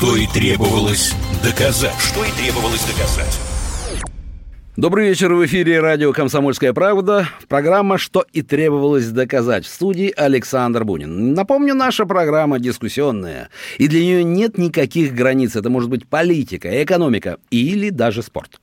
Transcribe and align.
Что 0.00 0.16
и 0.16 0.26
требовалось 0.26 1.14
доказать. 1.44 1.92
Что 2.00 2.24
и 2.24 2.30
требовалось 2.30 2.82
доказать. 2.86 3.38
Добрый 4.74 5.10
вечер, 5.10 5.34
в 5.34 5.44
эфире 5.44 5.78
радио 5.80 6.14
«Комсомольская 6.14 6.72
правда». 6.72 7.28
Программа 7.48 7.98
«Что 7.98 8.24
и 8.32 8.40
требовалось 8.40 9.08
доказать» 9.10 9.66
в 9.66 9.68
студии 9.68 10.10
Александр 10.16 10.84
Бунин. 10.84 11.34
Напомню, 11.34 11.74
наша 11.74 12.06
программа 12.06 12.58
дискуссионная, 12.58 13.50
и 13.76 13.88
для 13.88 14.00
нее 14.00 14.24
нет 14.24 14.56
никаких 14.56 15.14
границ. 15.14 15.54
Это 15.54 15.68
может 15.68 15.90
быть 15.90 16.08
политика, 16.08 16.82
экономика 16.82 17.36
или 17.50 17.90
даже 17.90 18.22
спорт. 18.22 18.58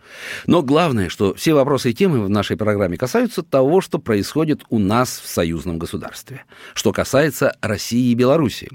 Но 0.47 0.63
главное, 0.63 1.07
что 1.07 1.35
все 1.35 1.53
вопросы 1.53 1.91
и 1.91 1.93
темы 1.93 2.25
в 2.25 2.31
нашей 2.31 2.57
программе 2.57 2.97
касаются 2.97 3.43
того, 3.43 3.81
что 3.81 3.99
происходит 3.99 4.63
у 4.71 4.79
нас 4.79 5.21
в 5.23 5.27
союзном 5.27 5.77
государстве, 5.77 6.45
что 6.73 6.91
касается 6.91 7.55
России 7.61 8.09
и 8.09 8.15
Белоруссии. 8.15 8.71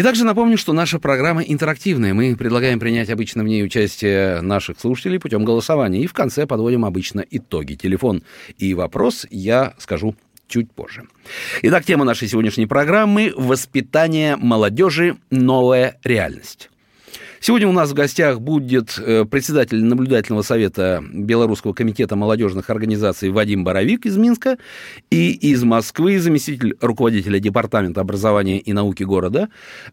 И 0.00 0.02
также 0.02 0.24
напомню, 0.24 0.56
что 0.56 0.72
наша 0.72 0.98
программа 0.98 1.42
интерактивная. 1.42 2.14
Мы 2.14 2.34
предлагаем 2.34 2.80
принять 2.80 3.10
обычно 3.10 3.42
в 3.42 3.46
ней 3.46 3.62
участие 3.62 4.40
наших 4.40 4.80
слушателей 4.80 5.20
путем 5.20 5.44
голосования. 5.44 6.00
И 6.00 6.06
в 6.06 6.14
конце 6.14 6.46
подводим 6.46 6.86
обычно 6.86 7.22
итоги. 7.30 7.74
Телефон 7.74 8.22
и 8.56 8.72
вопрос 8.72 9.26
я 9.28 9.74
скажу 9.76 10.16
чуть 10.48 10.72
позже. 10.72 11.02
Итак, 11.60 11.84
тема 11.84 12.06
нашей 12.06 12.28
сегодняшней 12.28 12.64
программы– 12.64 13.34
воспитание 13.36 14.36
молодежи. 14.36 15.18
Новая 15.30 15.98
реальность. 16.02 16.69
Сегодня 17.40 17.68
у 17.68 17.72
нас 17.72 17.90
в 17.90 17.94
гостях 17.94 18.40
будет 18.40 18.98
э, 18.98 19.24
председатель 19.24 19.82
наблюдательного 19.82 20.42
совета 20.42 21.02
Белорусского 21.12 21.72
комитета 21.72 22.16
молодежных 22.16 22.68
организаций 22.70 23.30
Вадим 23.30 23.64
Боровик 23.64 24.06
из 24.06 24.16
Минска 24.16 24.58
и 25.10 25.32
из 25.32 25.64
Москвы 25.64 26.18
заместитель 26.18 26.76
руководителя 26.80 27.38
Департамента 27.38 28.00
образования 28.00 28.58
и 28.58 28.72
науки 28.72 29.02
города 29.02 29.48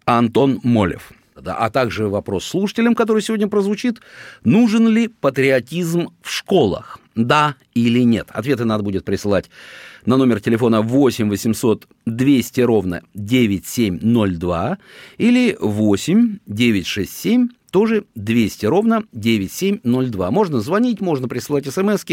Антон 0.05 0.59
Молев. 0.63 1.11
А 1.45 1.69
также 1.69 2.07
вопрос 2.07 2.45
слушателям, 2.45 2.95
который 2.95 3.21
сегодня 3.21 3.47
прозвучит. 3.47 4.01
Нужен 4.43 4.87
ли 4.87 5.07
патриотизм 5.07 6.09
в 6.21 6.31
школах? 6.31 6.99
Да 7.17 7.55
или 7.73 8.01
нет? 8.01 8.27
Ответы 8.29 8.63
надо 8.63 8.83
будет 8.83 9.03
присылать 9.03 9.49
на 10.05 10.17
номер 10.17 10.39
телефона 10.39 10.81
8 10.81 11.29
800 11.29 11.87
200 12.05 12.61
ровно 12.61 13.01
9702 13.15 14.77
или 15.17 15.57
8 15.59 16.37
967 16.45 17.47
тоже 17.71 18.05
200 18.15 18.65
ровно 18.67 19.03
9702. 19.13 20.31
Можно 20.31 20.61
звонить, 20.61 21.01
можно 21.01 21.27
присылать 21.27 21.65
смс 21.65 22.05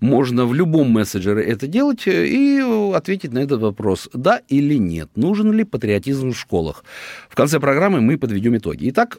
можно 0.00 0.46
в 0.46 0.54
любом 0.54 0.90
мессенджере 0.90 1.44
это 1.44 1.66
делать 1.66 2.06
и 2.06 2.60
ответить 2.94 3.32
на 3.32 3.40
этот 3.40 3.60
вопрос, 3.60 4.08
да 4.12 4.40
или 4.48 4.74
нет, 4.74 5.10
нужен 5.14 5.52
ли 5.52 5.64
патриотизм 5.64 6.32
в 6.32 6.38
школах. 6.38 6.84
В 7.28 7.34
конце 7.34 7.60
программы 7.60 8.00
мы 8.00 8.18
подведем 8.18 8.56
итоги. 8.56 8.88
Итак, 8.88 9.18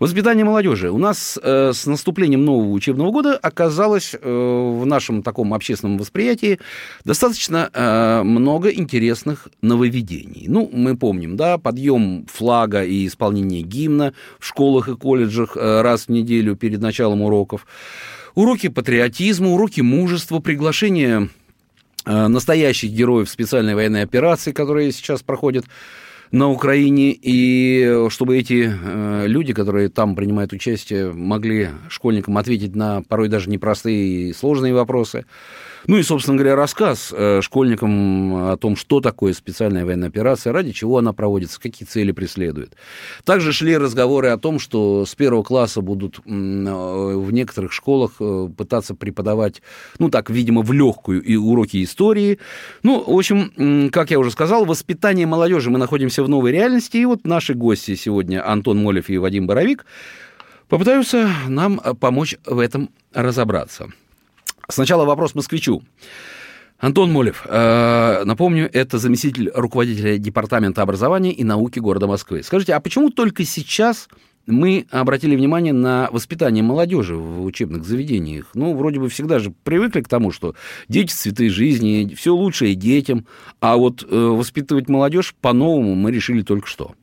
Воспитание 0.00 0.46
молодежи. 0.46 0.90
У 0.90 0.96
нас 0.96 1.38
э, 1.42 1.72
с 1.74 1.84
наступлением 1.84 2.42
нового 2.42 2.70
учебного 2.70 3.10
года 3.10 3.36
оказалось 3.36 4.14
э, 4.14 4.18
в 4.18 4.86
нашем 4.86 5.22
таком 5.22 5.52
общественном 5.52 5.98
восприятии 5.98 6.58
достаточно 7.04 7.68
э, 7.70 8.22
много 8.22 8.70
интересных 8.70 9.48
нововведений. 9.60 10.46
Ну, 10.48 10.70
мы 10.72 10.96
помним, 10.96 11.36
да, 11.36 11.58
подъем 11.58 12.24
флага 12.32 12.82
и 12.82 13.06
исполнение 13.06 13.60
гимна 13.60 14.14
в 14.38 14.46
школах 14.46 14.88
и 14.88 14.96
колледжах 14.96 15.58
э, 15.58 15.82
раз 15.82 16.06
в 16.06 16.08
неделю 16.08 16.56
перед 16.56 16.80
началом 16.80 17.20
уроков, 17.20 17.66
уроки 18.34 18.70
патриотизма, 18.70 19.50
уроки 19.50 19.82
мужества, 19.82 20.38
приглашение 20.38 21.28
э, 22.06 22.26
настоящих 22.28 22.90
героев 22.90 23.28
специальной 23.28 23.74
военной 23.74 24.02
операции, 24.02 24.52
которые 24.52 24.92
сейчас 24.92 25.20
проходят 25.20 25.66
на 26.32 26.48
Украине, 26.48 27.12
и 27.12 28.06
чтобы 28.08 28.38
эти 28.38 28.72
э, 28.72 29.26
люди, 29.26 29.52
которые 29.52 29.88
там 29.88 30.14
принимают 30.14 30.52
участие, 30.52 31.12
могли 31.12 31.70
школьникам 31.88 32.38
ответить 32.38 32.76
на 32.76 33.02
порой 33.02 33.28
даже 33.28 33.50
непростые 33.50 34.30
и 34.30 34.32
сложные 34.32 34.72
вопросы. 34.72 35.26
Ну 35.86 35.96
и, 35.96 36.02
собственно 36.02 36.36
говоря, 36.36 36.56
рассказ 36.56 37.12
э, 37.16 37.40
школьникам 37.42 38.50
о 38.50 38.56
том, 38.56 38.76
что 38.76 39.00
такое 39.00 39.32
специальная 39.32 39.84
военная 39.84 40.08
операция, 40.08 40.52
ради 40.52 40.72
чего 40.72 40.98
она 40.98 41.12
проводится, 41.12 41.60
какие 41.60 41.86
цели 41.86 42.12
преследует. 42.12 42.76
Также 43.24 43.52
шли 43.52 43.76
разговоры 43.76 44.28
о 44.28 44.38
том, 44.38 44.58
что 44.58 45.06
с 45.06 45.14
первого 45.14 45.42
класса 45.42 45.80
будут 45.80 46.18
э, 46.18 46.20
в 46.30 47.32
некоторых 47.32 47.72
школах 47.72 48.12
э, 48.20 48.48
пытаться 48.56 48.94
преподавать, 48.94 49.62
ну 49.98 50.10
так, 50.10 50.28
видимо, 50.28 50.62
в 50.62 50.72
легкую 50.72 51.22
и 51.22 51.36
уроки 51.36 51.82
истории. 51.82 52.38
Ну, 52.82 53.02
в 53.02 53.16
общем, 53.16 53.90
как 53.90 54.10
я 54.10 54.18
уже 54.18 54.30
сказал, 54.30 54.66
воспитание 54.66 55.26
молодежи 55.26 55.70
мы 55.70 55.78
находимся 55.78 56.22
в 56.22 56.28
новой 56.28 56.52
реальности, 56.52 56.98
и 56.98 57.04
вот 57.06 57.24
наши 57.24 57.54
гости 57.54 57.94
сегодня, 57.94 58.46
Антон 58.46 58.82
Молев 58.82 59.08
и 59.08 59.16
Вадим 59.16 59.46
Боровик, 59.46 59.86
попытаются 60.68 61.30
нам 61.48 61.78
помочь 61.98 62.36
в 62.44 62.58
этом 62.58 62.90
разобраться. 63.12 63.90
Сначала 64.70 65.04
вопрос 65.04 65.34
москвичу. 65.34 65.82
Антон 66.80 67.12
Молев, 67.12 67.44
э, 67.46 68.22
напомню, 68.24 68.70
это 68.72 68.98
заместитель 68.98 69.50
руководителя 69.54 70.16
Департамента 70.16 70.80
образования 70.80 71.30
и 71.30 71.44
науки 71.44 71.78
города 71.78 72.06
Москвы. 72.06 72.42
Скажите, 72.42 72.72
а 72.72 72.80
почему 72.80 73.10
только 73.10 73.44
сейчас 73.44 74.08
мы 74.46 74.86
обратили 74.90 75.36
внимание 75.36 75.74
на 75.74 76.08
воспитание 76.10 76.62
молодежи 76.62 77.16
в 77.16 77.44
учебных 77.44 77.84
заведениях? 77.84 78.46
Ну, 78.54 78.74
вроде 78.74 78.98
бы 78.98 79.10
всегда 79.10 79.38
же 79.40 79.52
привыкли 79.62 80.00
к 80.00 80.08
тому, 80.08 80.32
что 80.32 80.54
дети– 80.88 81.12
цветы 81.14 81.50
жизни, 81.50 82.14
все 82.16 82.34
лучшее 82.34 82.74
детям, 82.74 83.26
а 83.60 83.76
вот 83.76 84.02
э, 84.02 84.16
воспитывать 84.16 84.88
молодежь 84.88 85.34
по-новому 85.38 85.94
мы 85.94 86.10
решили 86.10 86.40
только 86.40 86.66
что. 86.66 86.94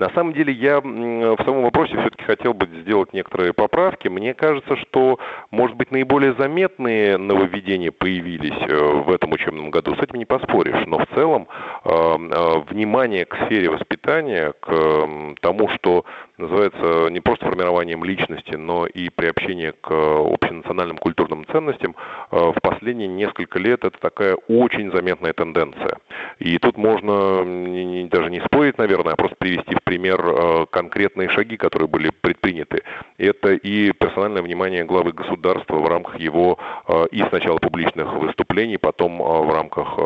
На 0.00 0.08
самом 0.14 0.32
деле 0.32 0.50
я 0.50 0.80
в 0.80 1.44
самом 1.44 1.62
вопросе 1.62 1.94
все-таки 2.00 2.24
хотел 2.24 2.54
бы 2.54 2.66
сделать 2.80 3.12
некоторые 3.12 3.52
поправки. 3.52 4.08
Мне 4.08 4.32
кажется, 4.32 4.74
что, 4.76 5.18
может 5.50 5.76
быть, 5.76 5.90
наиболее 5.90 6.32
заметные 6.38 7.18
нововведения 7.18 7.92
появились 7.92 8.56
э, 8.66 9.02
в 9.04 9.10
этом 9.10 9.32
учебном 9.32 9.70
году. 9.70 9.94
С 9.96 9.98
этим 9.98 10.18
не 10.18 10.24
поспоришь. 10.24 10.86
Но 10.86 11.00
в 11.00 11.06
целом 11.14 11.48
э, 11.84 11.90
э, 11.90 12.58
внимание 12.70 13.26
к 13.26 13.36
сфере 13.44 13.68
воспитания, 13.68 14.54
к 14.58 15.06
тому, 15.42 15.68
что 15.68 16.06
называется 16.40 17.08
не 17.10 17.20
просто 17.20 17.46
формированием 17.46 18.04
личности, 18.04 18.54
но 18.54 18.86
и 18.86 19.08
приобщение 19.10 19.72
к 19.72 19.90
общенациональным 19.90 20.96
культурным 20.96 21.46
ценностям, 21.46 21.94
в 22.30 22.56
последние 22.62 23.08
несколько 23.08 23.58
лет 23.58 23.84
это 23.84 23.98
такая 23.98 24.36
очень 24.48 24.90
заметная 24.92 25.32
тенденция. 25.32 25.98
И 26.38 26.58
тут 26.58 26.76
можно 26.76 28.08
даже 28.08 28.30
не 28.30 28.40
спорить, 28.40 28.78
наверное, 28.78 29.12
а 29.12 29.16
просто 29.16 29.36
привести 29.36 29.74
в 29.74 29.82
пример 29.82 30.20
э, 30.20 30.66
конкретные 30.70 31.28
шаги, 31.28 31.56
которые 31.56 31.88
были 31.88 32.10
предприняты. 32.20 32.82
Это 33.18 33.52
и 33.52 33.92
персональное 33.92 34.42
внимание 34.42 34.84
главы 34.84 35.12
государства 35.12 35.76
в 35.76 35.86
рамках 35.86 36.18
его 36.18 36.58
э, 36.88 37.06
и 37.10 37.22
сначала 37.28 37.58
публичных 37.58 38.12
выступлений, 38.14 38.78
потом 38.78 39.20
э, 39.20 39.24
в 39.24 39.52
рамках 39.52 39.96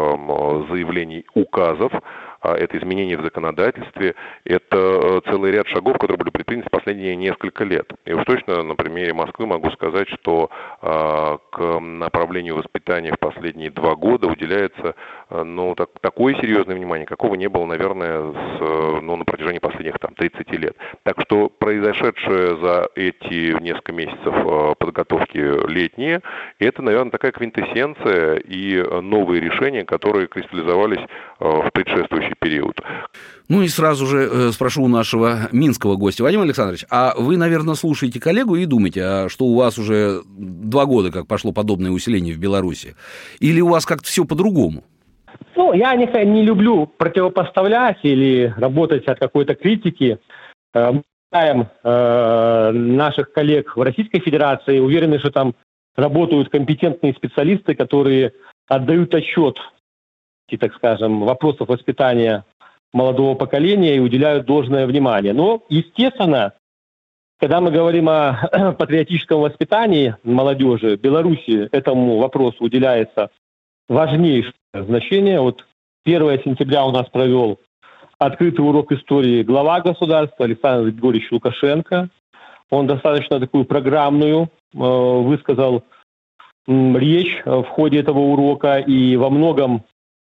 заявлений 0.70 1.24
указов, 1.34 1.92
это 2.52 2.76
изменения 2.78 3.16
в 3.16 3.22
законодательстве, 3.22 4.14
это 4.44 4.76
э, 4.76 5.20
целый 5.30 5.52
ряд 5.52 5.66
шагов, 5.68 5.94
которые 5.94 6.18
были 6.18 6.30
предприняты 6.30 6.68
в 6.68 6.70
последние 6.70 7.16
несколько 7.16 7.64
лет. 7.64 7.90
И 8.04 8.12
уж 8.12 8.24
точно 8.24 8.62
на 8.62 8.74
примере 8.74 9.14
Москвы 9.14 9.46
могу 9.46 9.70
сказать, 9.70 10.08
что 10.08 10.50
а, 10.80 11.38
к 11.50 11.80
направлению 11.80 12.56
воспитания 12.56 13.12
в 13.12 13.18
последние 13.18 13.70
два 13.70 13.94
года 13.94 14.26
уделяется 14.26 14.94
э, 15.34 15.42
ну, 15.44 15.74
так, 15.74 15.90
такое 16.00 16.34
серьезное 16.34 16.76
внимание, 16.76 17.06
какого 17.06 17.34
не 17.34 17.48
было, 17.48 17.66
наверное, 17.66 18.32
с, 18.32 18.60
э, 18.60 19.00
ну, 19.02 19.16
на 19.16 19.24
протяжении 19.24 19.58
последних 19.58 19.98
там, 19.98 20.14
30 20.14 20.50
лет. 20.52 20.76
Так 21.02 21.20
что 21.22 21.48
произошедшее 21.48 22.58
за 22.60 22.88
эти 22.94 23.60
несколько 23.62 23.92
месяцев 23.92 24.78
подготовки 24.78 25.38
летние, 25.70 26.20
это, 26.58 26.82
наверное, 26.82 27.10
такая 27.10 27.32
квинтэссенция 27.32 28.36
и 28.36 28.82
новые 29.02 29.40
решения, 29.40 29.84
которые 29.84 30.28
кристаллизовались 30.28 31.06
в 31.38 31.70
предшествующий 31.72 32.34
период. 32.38 32.80
Ну 33.48 33.62
и 33.62 33.68
сразу 33.68 34.06
же 34.06 34.28
э, 34.30 34.52
спрошу 34.52 34.82
у 34.84 34.88
нашего 34.88 35.48
минского 35.52 35.96
гостя. 35.96 36.22
Вадим 36.22 36.40
Александрович, 36.40 36.86
а 36.88 37.14
вы, 37.16 37.36
наверное, 37.36 37.74
слушаете 37.74 38.18
коллегу 38.18 38.56
и 38.56 38.64
думаете, 38.64 39.02
а 39.02 39.28
что 39.28 39.44
у 39.44 39.54
вас 39.54 39.76
уже 39.76 40.22
два 40.26 40.86
года 40.86 41.12
как 41.12 41.26
пошло 41.26 41.52
подобное 41.52 41.90
усиление 41.90 42.34
в 42.34 42.38
Беларуси? 42.38 42.96
Или 43.40 43.60
у 43.60 43.68
вас 43.68 43.84
как-то 43.84 44.08
все 44.08 44.24
по-другому? 44.24 44.84
Ну, 45.56 45.72
я 45.72 45.94
не, 45.94 46.06
не 46.24 46.42
люблю 46.42 46.86
противопоставлять 46.86 47.98
или 48.02 48.52
работать 48.56 49.06
от 49.06 49.18
какой-то 49.18 49.54
критики. 49.54 50.18
Э, 50.74 50.92
мы 50.92 51.02
знаем 51.30 51.68
э, 51.82 52.70
наших 52.72 53.32
коллег 53.32 53.76
в 53.76 53.82
Российской 53.82 54.20
Федерации, 54.20 54.78
уверены, 54.78 55.18
что 55.18 55.30
там 55.30 55.54
работают 55.96 56.48
компетентные 56.48 57.14
специалисты, 57.14 57.74
которые 57.74 58.32
отдают 58.68 59.14
отчет 59.14 59.58
и, 60.48 60.56
так 60.56 60.74
скажем, 60.74 61.20
вопросов 61.20 61.68
воспитания 61.68 62.44
молодого 62.92 63.34
поколения 63.34 63.96
и 63.96 64.00
уделяют 64.00 64.46
должное 64.46 64.86
внимание. 64.86 65.32
Но, 65.32 65.64
естественно, 65.68 66.52
когда 67.38 67.60
мы 67.60 67.70
говорим 67.70 68.08
о 68.08 68.74
патриотическом 68.78 69.40
воспитании 69.40 70.16
молодежи, 70.22 70.96
Беларуси 70.96 71.68
этому 71.72 72.18
вопросу 72.18 72.56
уделяется 72.60 73.30
важнейшее 73.88 74.54
значение. 74.82 75.40
Вот 75.40 75.64
1 76.04 76.42
сентября 76.44 76.84
у 76.84 76.90
нас 76.90 77.08
провел 77.08 77.60
открытый 78.18 78.66
урок 78.66 78.92
истории 78.92 79.42
глава 79.42 79.80
государства 79.80 80.44
Александр 80.44 80.90
Григорьевич 80.90 81.30
Лукашенко. 81.30 82.08
Он 82.70 82.86
достаточно 82.86 83.38
такую 83.38 83.64
программную 83.64 84.44
э, 84.44 84.78
высказал 84.78 85.84
речь 86.66 87.42
в 87.44 87.64
ходе 87.64 88.00
этого 88.00 88.20
урока 88.20 88.78
и 88.78 89.16
во 89.16 89.28
многом 89.28 89.84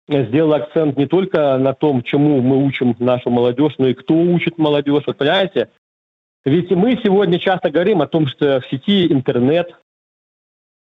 сделал 0.09 0.55
акцент 0.55 0.97
не 0.97 1.07
только 1.07 1.57
на 1.59 1.73
том, 1.73 2.03
чему 2.03 2.41
мы 2.41 2.65
учим 2.65 2.97
нашу 2.99 3.31
молодежь, 3.31 3.75
но 3.79 3.89
и 3.89 3.95
кто 3.95 4.15
учит 4.15 4.59
молодежь. 4.59 5.05
Вот 5.07 5.17
понимаете, 5.17 5.71
ведь 6.45 6.71
мы 6.71 6.99
сегодня 7.03 7.39
часто 7.39 7.71
говорим 7.71 8.03
о 8.03 8.07
том, 8.07 8.27
что 8.27 8.61
в 8.61 8.67
сети 8.69 9.13
интернет, 9.13 9.71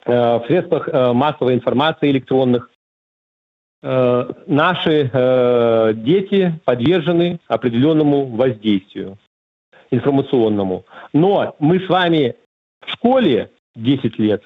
э, 0.05 0.11
в 0.11 0.45
средствах 0.47 0.87
э, 0.87 1.13
массовой 1.13 1.55
информации 1.55 2.11
электронных 2.11 2.69
э, 3.81 4.33
наши 4.47 5.93
дети 5.95 6.59
подвержены 6.65 7.39
определенному 7.47 8.25
воздействию 8.25 9.17
информационному. 9.91 10.85
Но 11.13 11.55
мы 11.59 11.79
с 11.79 11.89
вами 11.89 12.35
в 12.85 12.91
школе 12.91 13.51
10 13.75 14.19
лет, 14.19 14.43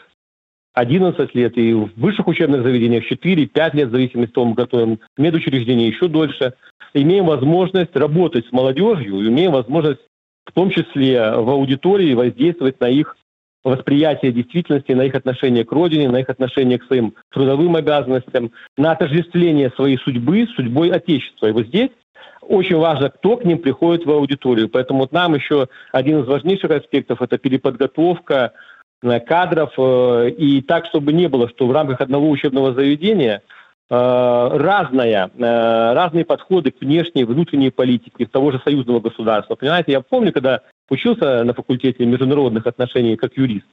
11 0.73 1.35
лет, 1.35 1.57
и 1.57 1.73
в 1.73 1.91
высших 1.95 2.27
учебных 2.27 2.63
заведениях 2.63 3.09
4-5 3.11 3.75
лет, 3.75 3.89
в 3.89 3.91
зависимости 3.91 4.31
от 4.31 4.33
того, 4.33 4.47
мы 4.47 4.53
готовим 4.55 4.99
медучреждения 5.17 5.87
еще 5.87 6.07
дольше, 6.07 6.53
имеем 6.93 7.25
возможность 7.25 7.95
работать 7.95 8.47
с 8.47 8.51
молодежью, 8.51 9.27
имеем 9.27 9.51
возможность 9.51 10.01
в 10.45 10.51
том 10.51 10.69
числе 10.69 11.31
в 11.31 11.49
аудитории 11.49 12.13
воздействовать 12.13 12.79
на 12.79 12.89
их 12.89 13.15
восприятие 13.63 14.31
действительности, 14.31 14.91
на 14.91 15.03
их 15.03 15.15
отношение 15.15 15.63
к 15.63 15.71
родине, 15.71 16.09
на 16.09 16.17
их 16.17 16.29
отношение 16.29 16.79
к 16.79 16.85
своим 16.85 17.15
трудовым 17.31 17.75
обязанностям, 17.75 18.51
на 18.77 18.91
отождествление 18.91 19.71
своей 19.71 19.97
судьбы 19.97 20.47
с 20.47 20.55
судьбой 20.55 20.89
Отечества. 20.89 21.47
И 21.47 21.51
вот 21.51 21.67
здесь 21.67 21.91
очень 22.41 22.77
важно, 22.77 23.09
кто 23.09 23.37
к 23.37 23.45
ним 23.45 23.59
приходит 23.59 24.05
в 24.05 24.11
аудиторию. 24.11 24.69
Поэтому 24.69 25.01
вот 25.01 25.11
нам 25.13 25.33
еще 25.35 25.67
один 25.91 26.19
из 26.19 26.27
важнейших 26.27 26.71
аспектов– 26.71 27.21
это 27.21 27.37
переподготовка 27.37 28.51
э, 29.01 29.19
кадров, 29.21 29.71
э, 29.77 30.29
и 30.31 30.61
так, 30.61 30.85
чтобы 30.85 31.13
не 31.13 31.29
было, 31.29 31.47
что 31.49 31.67
в 31.67 31.71
рамках 31.71 32.01
одного 32.01 32.29
учебного 32.29 32.73
заведения– 32.73 33.41
разная, 33.93 35.29
э, 35.37 35.93
разные 35.93 36.25
подходы 36.25 36.71
к 36.71 36.81
внешней 36.81 37.21
и 37.21 37.25
внутренней 37.25 37.69
политике 37.69 38.25
того 38.25 38.51
же 38.51 38.61
союзного 38.63 38.99
государства. 38.99 39.55
Понимаете, 39.55 39.91
я 39.91 40.01
помню, 40.01 40.31
когда 40.31 40.61
учился 40.89 41.43
на 41.43 41.53
факультете 41.53 42.05
международных 42.05 42.65
отношений 42.65 43.17
как 43.17 43.37
юрист, 43.37 43.67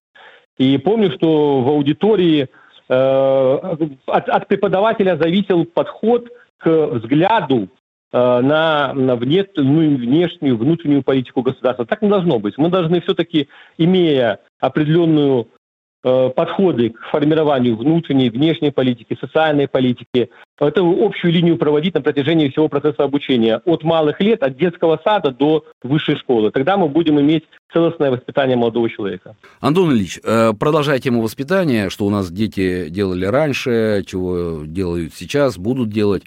и 0.59 0.77
помню, 0.79 1.11
что 1.13 1.63
в 1.63 1.69
аудитории 1.69 2.49
э, 2.89 3.79
от, 4.07 4.29
от 4.29 4.49
преподавателя 4.49 5.17
зависел 5.17 5.65
подход 5.65 6.29
к 6.59 6.69
взгляду 6.69 7.69
на, 8.13 8.93
внешнюю, 8.93 9.97
внешнюю, 9.97 10.57
внутреннюю 10.57 11.05
политику 11.05 11.43
государства. 11.43 11.87
Так 11.87 12.03
не 12.03 12.09
должно 12.09 12.41
быть. 12.41 12.59
Мы 12.59 12.69
должны 12.69 13.01
все-таки, 13.01 13.49
имея 13.79 14.41
определенную 14.59 15.47
Э, 15.47 15.60
подходы 16.03 16.91
к 16.91 17.01
формированию 17.11 17.77
внутренней, 17.77 18.31
внешней 18.31 18.71
политики, 18.71 19.17
социальной 19.21 19.69
политики, 19.69 20.31
эту 20.59 21.05
общую 21.05 21.33
линию 21.33 21.57
проводить 21.57 21.95
на 21.95 22.03
протяжении 22.03 22.49
всего 22.49 22.69
процесса 22.69 23.05
обучения, 23.05 23.61
от 23.65 23.83
малых 23.83 24.21
лет, 24.21 24.43
от 24.43 24.57
детского 24.57 25.01
сада 25.05 25.31
до 25.31 25.65
высшей 25.83 26.17
школы. 26.17 26.51
Тогда 26.51 26.77
мы 26.77 26.89
будем 26.89 27.21
иметь 27.21 27.45
целостное 27.73 28.11
воспитание 28.11 28.57
молодого 28.57 28.89
человека. 28.91 29.37
Антон 29.61 29.93
Ильич, 29.93 30.19
э, 30.23 30.53
продолжая 30.59 30.99
тему 30.99 31.23
воспитания, 31.23 31.91
что 31.91 32.07
у 32.07 32.11
нас 32.11 32.31
дети 32.31 32.89
делали 32.89 33.27
раньше, 33.27 34.05
чего 34.07 34.63
делают 34.65 35.15
сейчас, 35.15 35.59
будут 35.59 35.91
делать 35.91 36.25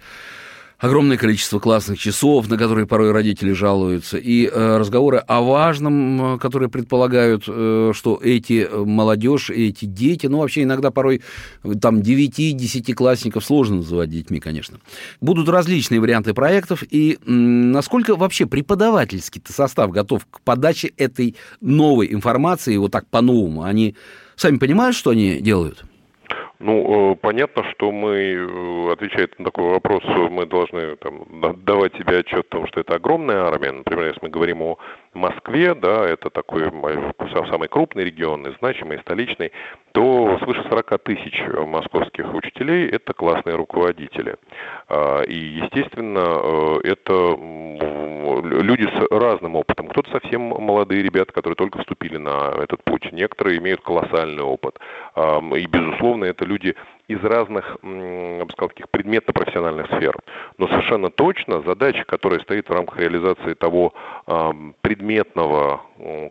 огромное 0.84 1.16
количество 1.16 1.60
классных 1.60 1.98
часов, 1.98 2.50
на 2.50 2.58
которые 2.58 2.86
порой 2.86 3.14
родители 3.14 3.54
жалуются, 3.54 4.18
и 4.18 4.46
э, 4.46 4.78
разговоры 4.78 5.20
о 5.20 5.42
важном, 5.42 6.36
э, 6.36 6.40
которые 6.40 6.68
предполагают, 6.68 7.46
э, 7.48 7.94
что 7.96 8.20
эти 8.22 8.68
молодежь, 8.70 9.50
эти 9.50 9.86
дети, 9.86 10.28
ну, 10.28 10.40
вообще 10.40 10.64
иногда 10.64 10.92
порой 10.92 11.22
там 11.82 12.02
9-10 12.02 12.94
классников 12.96 13.46
сложно 13.46 13.78
называть 13.78 14.10
детьми, 14.10 14.42
конечно. 14.42 14.80
Будут 15.22 15.48
различные 15.48 16.02
варианты 16.02 16.34
проектов, 16.34 16.84
и 16.90 17.18
насколько 17.26 18.18
вообще 18.18 18.46
преподавательский 18.46 19.42
состав 19.48 19.90
готов 19.90 20.26
к 20.30 20.42
подаче 20.42 20.92
этой 20.98 21.38
новой 21.62 22.12
информации, 22.12 22.76
вот 22.76 22.92
так 22.92 23.08
по-новому, 23.08 23.64
они 23.64 23.96
сами 24.36 24.58
понимают, 24.58 24.98
что 24.98 25.12
они 25.12 25.40
делают? 25.40 25.86
Ну, 26.66 27.12
э, 27.12 27.16
понятно, 27.16 27.66
что 27.72 27.92
мы, 27.92 28.16
э, 28.16 28.94
отвечая 28.94 29.28
на 29.38 29.46
такой 29.46 29.66
вопрос, 29.66 30.02
мы 30.32 30.46
должны 30.46 30.96
там, 30.96 31.26
давать 31.66 31.94
себе 31.98 32.20
отчет 32.20 32.46
о 32.46 32.50
том, 32.50 32.68
что 32.68 32.80
это 32.80 32.96
огромная 32.96 33.44
армия. 33.44 33.74
Например, 33.74 34.06
если 34.06 34.20
мы 34.22 34.30
говорим 34.30 34.62
о 34.62 34.78
Москве, 35.16 35.74
да, 35.76 36.06
это 36.08 36.30
такой 36.30 36.72
самый 37.50 37.68
крупный 37.68 38.06
регион, 38.06 38.48
и 38.48 38.56
значимый, 38.58 38.98
и 38.98 39.02
столичный, 39.02 39.52
то 39.92 40.38
свыше 40.44 40.64
40 40.70 41.04
тысяч 41.04 41.44
московских 41.68 42.34
учителей– 42.34 42.90
это 42.92 43.14
классные 43.14 43.56
руководители. 43.56 44.36
А, 44.90 45.22
и, 45.22 45.36
естественно, 45.36 46.20
э, 46.20 46.80
это 46.84 47.38
люди 48.42 48.84
с 48.84 49.12
разным 49.12 49.56
опытом. 49.56 49.88
Кто-то 49.88 50.12
совсем 50.12 50.42
молодые 50.42 51.04
ребята, 51.04 51.32
которые 51.32 51.56
только 51.56 51.80
вступили 51.80 52.18
на 52.18 52.54
этот 52.62 52.84
путь. 52.84 53.12
Некоторые 53.12 53.60
имеют 53.60 53.82
колоссальный 53.82 54.44
опыт. 54.44 54.80
И, 55.16 55.66
безусловно, 55.68 56.26
это 56.26 56.46
люди 56.46 56.76
из 57.14 57.24
разных, 57.24 57.78
я 57.84 58.46
бы 58.46 58.52
сказал, 58.52 58.70
таких 58.70 58.90
предметно-профессиональных 58.90 59.88
сфер. 59.88 60.18
Но 60.58 60.68
совершенно 60.68 61.10
точно 61.10 61.62
задача, 61.62 62.04
которая 62.06 62.40
стоит 62.40 62.70
в 62.70 62.74
рамках 62.74 63.00
реализации 63.00 63.54
того 63.54 63.94
предметного 64.82 65.82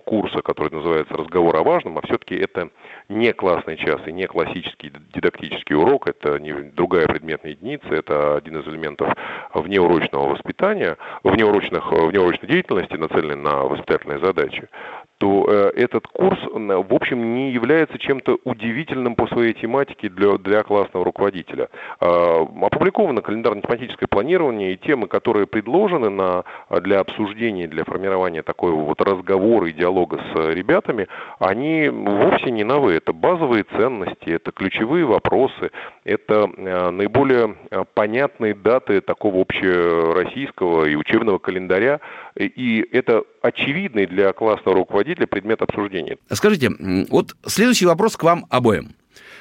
курса, 0.05 0.43
который 0.43 0.73
называется 0.73 1.15
«Разговор 1.15 1.57
о 1.57 1.63
важном», 1.63 1.99
а 1.99 2.03
все-таки 2.03 2.35
это 2.35 2.71
не 3.09 3.33
классный 3.33 3.77
час 3.77 4.01
и 4.07 4.13
не 4.13 4.27
классический 4.27 4.93
дидактический 5.15 5.77
урок, 5.77 6.09
это 6.09 6.39
не 6.39 6.53
другая 6.53 7.07
предметная 7.07 7.53
единица, 7.53 7.89
это 7.95 8.37
один 8.37 8.59
из 8.59 8.67
элементов 8.67 9.09
внеурочного 9.55 10.31
воспитания, 10.31 10.97
внеурочных, 11.23 11.91
внеурочной 11.93 12.49
деятельности, 12.49 12.95
нацеленной 12.95 13.37
на 13.37 13.63
воспитательные 13.65 14.19
задачи, 14.19 14.69
то 15.23 15.47
э, 15.49 15.71
этот 15.77 16.09
курс, 16.09 16.37
в 16.53 16.93
общем, 16.93 17.37
не 17.37 17.53
является 17.53 17.97
чем-то 17.97 18.39
удивительным 18.43 19.15
по 19.15 19.29
своей 19.29 19.53
тематике 19.53 20.09
для, 20.09 20.37
для 20.37 20.65
классного 20.65 21.05
руководителя. 21.05 21.69
Э, 22.01 22.45
опубликовано 22.61 23.21
календарно-тематическое 23.21 24.09
планирование 24.09 24.73
и 24.73 24.77
темы, 24.77 25.07
которые 25.07 25.47
предложены 25.47 26.11
на, 26.11 26.43
для 26.81 26.99
обсуждения, 26.99 27.69
для 27.69 27.85
формирования 27.85 28.43
такого 28.43 28.73
вот 28.73 29.01
разговора 29.01 29.69
и 29.69 29.73
диалога 29.73 30.19
с 30.35 30.55
ребятами, 30.55 31.07
они 31.39 31.89
вовсе 31.89 32.51
не 32.51 32.65
новые. 32.65 32.97
Это 32.97 33.13
базовые 33.13 33.63
ценности, 33.63 34.29
это 34.29 34.51
ключевые 34.51 35.05
вопросы, 35.05 35.71
это 36.03 36.51
э, 36.57 36.91
наиболее 36.91 37.55
э, 37.71 37.85
понятные 37.95 38.55
даты 38.55 39.01
такого 39.01 39.41
общероссийского 39.43 40.87
и 40.87 40.97
учебного 40.97 41.39
календаря, 41.39 42.01
и 42.35 42.85
это 42.91 43.23
очевидный 43.43 44.07
для 44.07 44.33
классного 44.33 44.77
руководителя 44.79 45.27
предмет 45.27 45.61
обсуждения. 45.63 46.17
Скажите, 46.31 46.71
вот 47.11 47.37
следующий 47.45 47.87
вопрос 47.87 48.17
к 48.17 48.23
вам 48.23 48.47
обоим. 48.49 48.95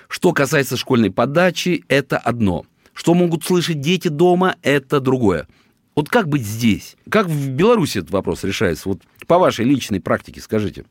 Что 0.09 0.33
касается 0.33 0.75
школьной 0.75 1.11
подачи, 1.11 1.83
это 1.87 2.17
одно. 2.17 2.65
Что 2.93 3.13
могут 3.13 3.43
слышать 3.43 3.79
дети 3.79 4.09
дома, 4.09 4.55
это 4.61 4.99
другое. 4.99 5.47
Вот 5.95 6.09
как 6.09 6.27
быть 6.27 6.41
здесь? 6.41 6.97
Как 7.09 7.27
в 7.27 7.51
Беларуси 7.51 7.99
этот 7.99 8.11
вопрос 8.11 8.43
решается? 8.43 8.89
Вот 8.89 8.99
по 9.27 9.37
вашей 9.37 9.65
личной 9.65 10.01
практике 10.01 10.41
скажите. 10.41 10.83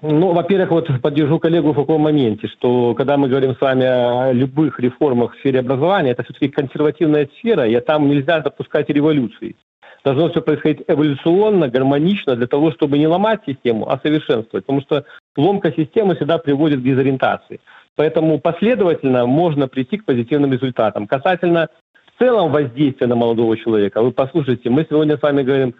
Ну, 0.00 0.32
во-первых, 0.32 0.70
вот 0.70 1.00
поддержу 1.00 1.38
коллегу 1.38 1.72
в 1.72 1.76
таком 1.76 2.00
моменте, 2.00 2.48
что 2.48 2.94
когда 2.94 3.16
мы 3.16 3.28
говорим 3.28 3.54
с 3.54 3.60
вами 3.60 3.84
о 3.84 4.32
любых 4.32 4.80
реформах 4.80 5.34
в 5.34 5.38
сфере 5.38 5.60
образования, 5.60 6.10
это 6.10 6.24
все-таки 6.24 6.48
консервативная 6.48 7.28
сфера, 7.38 7.68
и 7.68 7.78
там 7.80 8.08
нельзя 8.08 8.40
допускать 8.40 8.88
революции 8.88 9.54
должно 10.04 10.30
все 10.30 10.42
происходить 10.42 10.84
эволюционно, 10.88 11.68
гармонично, 11.68 12.36
для 12.36 12.46
того, 12.46 12.72
чтобы 12.72 12.98
не 12.98 13.06
ломать 13.06 13.40
систему, 13.46 13.88
а 13.88 13.98
совершенствовать. 13.98 14.64
Потому 14.64 14.80
что 14.82 15.04
ломка 15.36 15.72
системы 15.72 16.16
всегда 16.16 16.38
приводит 16.38 16.80
к 16.80 16.84
дезориентации. 16.84 17.60
Поэтому 17.96 18.38
последовательно 18.40 19.26
можно 19.26 19.68
прийти 19.68 19.98
к 19.98 20.04
позитивным 20.04 20.52
результатам. 20.52 21.06
Касательно 21.06 21.68
в 22.14 22.18
целом 22.18 22.50
воздействия 22.50 23.06
на 23.06 23.16
молодого 23.16 23.56
человека, 23.56 24.02
вы 24.02 24.12
послушайте, 24.12 24.70
мы 24.70 24.86
сегодня 24.88 25.16
с 25.16 25.22
вами 25.22 25.42
говорим 25.42 25.74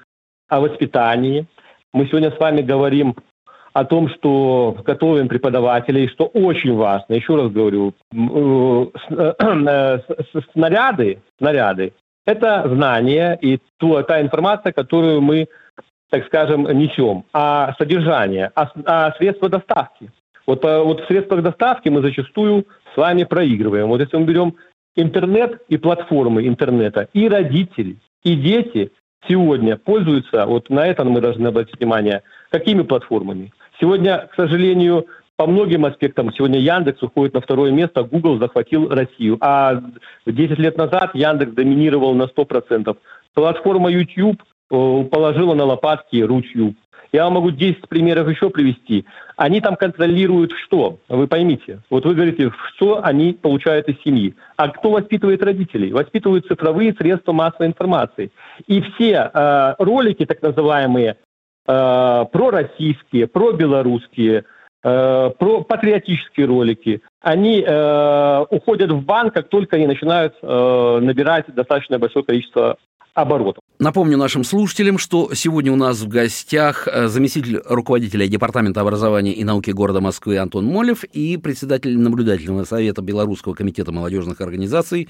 о 0.48 0.60
воспитании, 0.60 1.46
мы 1.92 2.06
сегодня 2.06 2.30
с 2.30 2.38
вами 2.38 2.62
говорим 2.62 3.16
о 3.72 3.84
том, 3.84 4.10
что 4.10 4.76
готовим 4.84 5.28
преподавателей, 5.28 6.08
что 6.08 6.26
очень 6.26 6.74
важно, 6.74 7.14
еще 7.14 7.36
раз 7.36 7.50
говорю, 7.50 7.94
э, 8.12 8.86
э, 9.40 9.98
снаряды, 10.52 11.22
снаряды 11.38 11.94
это 12.26 12.68
знание 12.68 13.38
и 13.40 13.58
ту, 13.78 14.02
та 14.02 14.20
информация, 14.20 14.72
которую 14.72 15.20
мы, 15.20 15.48
так 16.10 16.26
скажем, 16.26 16.64
несем. 16.64 17.24
А 17.32 17.74
содержание, 17.78 18.50
а, 18.54 18.70
а 18.84 19.12
средства 19.18 19.48
доставки. 19.48 20.10
Вот, 20.46 20.64
а, 20.64 20.82
вот 20.82 21.00
в 21.00 21.06
средствах 21.06 21.42
доставки 21.42 21.88
мы 21.88 22.02
зачастую 22.02 22.66
с 22.94 22.96
вами 22.96 23.24
проигрываем. 23.24 23.88
Вот 23.88 24.00
если 24.00 24.16
мы 24.16 24.24
берем 24.24 24.54
интернет 24.96 25.62
и 25.68 25.78
платформы 25.78 26.46
интернета, 26.46 27.08
и 27.12 27.28
родители, 27.28 27.96
и 28.22 28.34
дети 28.34 28.92
сегодня 29.28 29.76
пользуются, 29.76 30.46
вот 30.46 30.68
на 30.70 30.86
это 30.86 31.04
мы 31.04 31.20
должны 31.20 31.48
обратить 31.48 31.78
внимание, 31.78 32.22
какими 32.50 32.82
платформами. 32.82 33.52
Сегодня, 33.80 34.28
к 34.30 34.34
сожалению, 34.34 35.06
по 35.36 35.46
многим 35.46 35.84
аспектам 35.84 36.32
сегодня 36.32 36.58
Яндекс 36.58 37.02
уходит 37.02 37.34
на 37.34 37.40
второе 37.40 37.72
место, 37.72 38.02
Google 38.02 38.38
захватил 38.38 38.88
Россию. 38.88 39.38
А 39.40 39.82
10 40.26 40.58
лет 40.58 40.76
назад 40.76 41.14
Яндекс 41.14 41.52
доминировал 41.52 42.14
на 42.14 42.24
100%. 42.24 42.96
Платформа 43.34 43.90
YouTube 43.90 44.42
э, 44.42 45.04
положила 45.10 45.54
на 45.54 45.64
лопатки 45.64 46.22
Рутюб. 46.22 46.76
Я 47.12 47.28
могу 47.28 47.50
10 47.50 47.88
примеров 47.88 48.28
еще 48.28 48.48
привести. 48.48 49.04
Они 49.36 49.60
там 49.60 49.76
контролируют 49.76 50.52
что? 50.64 50.98
Вы 51.08 51.26
поймите. 51.26 51.80
Вот 51.90 52.06
вы 52.06 52.14
говорите, 52.14 52.50
что 52.74 53.04
они 53.04 53.34
получают 53.34 53.88
из 53.88 54.00
семьи. 54.02 54.34
А 54.56 54.68
кто 54.68 54.90
воспитывает 54.90 55.42
родителей? 55.42 55.92
Воспитывают 55.92 56.46
цифровые 56.46 56.94
средства 56.94 57.32
массовой 57.32 57.66
информации. 57.66 58.30
И 58.66 58.80
все 58.80 59.30
э, 59.32 59.74
ролики, 59.78 60.24
так 60.24 60.40
называемые, 60.40 61.16
э, 61.66 62.24
пророссийские, 62.32 63.26
пробелорусские, 63.26 64.44
Э, 64.84 65.30
про 65.38 65.62
патриотические 65.62 66.46
ролики. 66.46 67.02
Они 67.20 67.64
э, 67.64 68.44
уходят 68.50 68.90
в 68.90 69.00
банк, 69.04 69.32
как 69.32 69.48
только 69.48 69.76
они 69.76 69.86
начинают 69.86 70.34
э, 70.42 70.98
набирать 71.00 71.46
достаточно 71.54 72.00
большое 72.00 72.24
количество 72.24 72.78
оборотов. 73.14 73.62
Напомню 73.78 74.16
нашим 74.16 74.44
слушателям, 74.44 74.96
что 74.96 75.34
сегодня 75.34 75.72
у 75.72 75.76
нас 75.76 76.00
в 76.00 76.08
гостях 76.08 76.86
э, 76.86 77.08
заместитель 77.08 77.60
руководителя 77.64 78.28
Департамента 78.28 78.80
образования 78.80 79.32
и 79.32 79.42
науки 79.42 79.70
города 79.70 80.00
Москвы 80.00 80.38
Антон 80.38 80.66
Молев 80.66 81.02
и 81.04 81.36
председатель 81.36 81.98
наблюдательного 81.98 82.64
совета 82.64 83.02
Белорусского 83.02 83.54
комитета 83.54 83.90
молодежных 83.90 84.40
организаций 84.40 85.08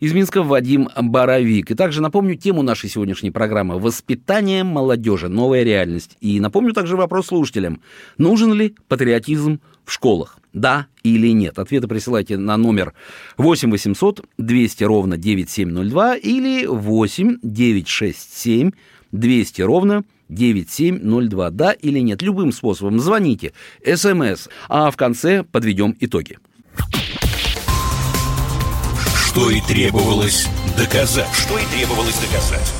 из 0.00 0.12
Минска 0.12 0.42
Вадим 0.42 0.88
Боровик. 1.00 1.70
И 1.70 1.74
также 1.74 2.02
напомню 2.02 2.34
тему 2.34 2.62
нашей 2.62 2.90
сегодняшней 2.90 3.30
программы 3.30 3.78
«Воспитание 3.78 4.64
молодежи. 4.64 5.28
Новая 5.28 5.62
реальность». 5.62 6.16
И 6.20 6.40
напомню 6.40 6.72
также 6.72 6.96
вопрос 6.96 7.26
слушателям. 7.26 7.80
Нужен 8.16 8.52
ли 8.52 8.74
патриотизм 8.88 9.60
в 9.84 9.92
школах? 9.92 10.37
Да 10.52 10.86
или 11.02 11.28
нет? 11.28 11.58
Ответы 11.58 11.88
присылайте 11.88 12.36
на 12.36 12.56
номер 12.56 12.94
8 13.36 13.70
800 13.70 14.24
200 14.38 14.84
ровно 14.84 15.16
9702 15.16 16.16
или 16.16 16.66
8 16.66 17.38
967 17.42 18.70
200 19.12 19.62
ровно 19.62 20.04
9702. 20.28 21.50
Да 21.50 21.72
или 21.72 21.98
нет? 22.00 22.22
Любым 22.22 22.52
способом 22.52 23.00
звоните, 23.00 23.52
смс, 23.84 24.48
а 24.68 24.90
в 24.90 24.96
конце 24.96 25.42
подведем 25.42 25.96
итоги. 26.00 26.38
Что 29.14 29.50
и 29.50 29.60
требовалось 29.60 30.48
доказать. 30.76 31.32
Что 31.32 31.58
и 31.58 31.64
требовалось 31.76 32.18
доказать. 32.18 32.77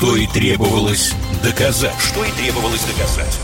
Что 0.00 0.16
и 0.16 0.26
требовалось 0.26 1.12
доказать. 1.44 1.92
Что 2.00 2.24
и 2.24 2.30
требовалось 2.30 2.80
доказать. 2.84 3.38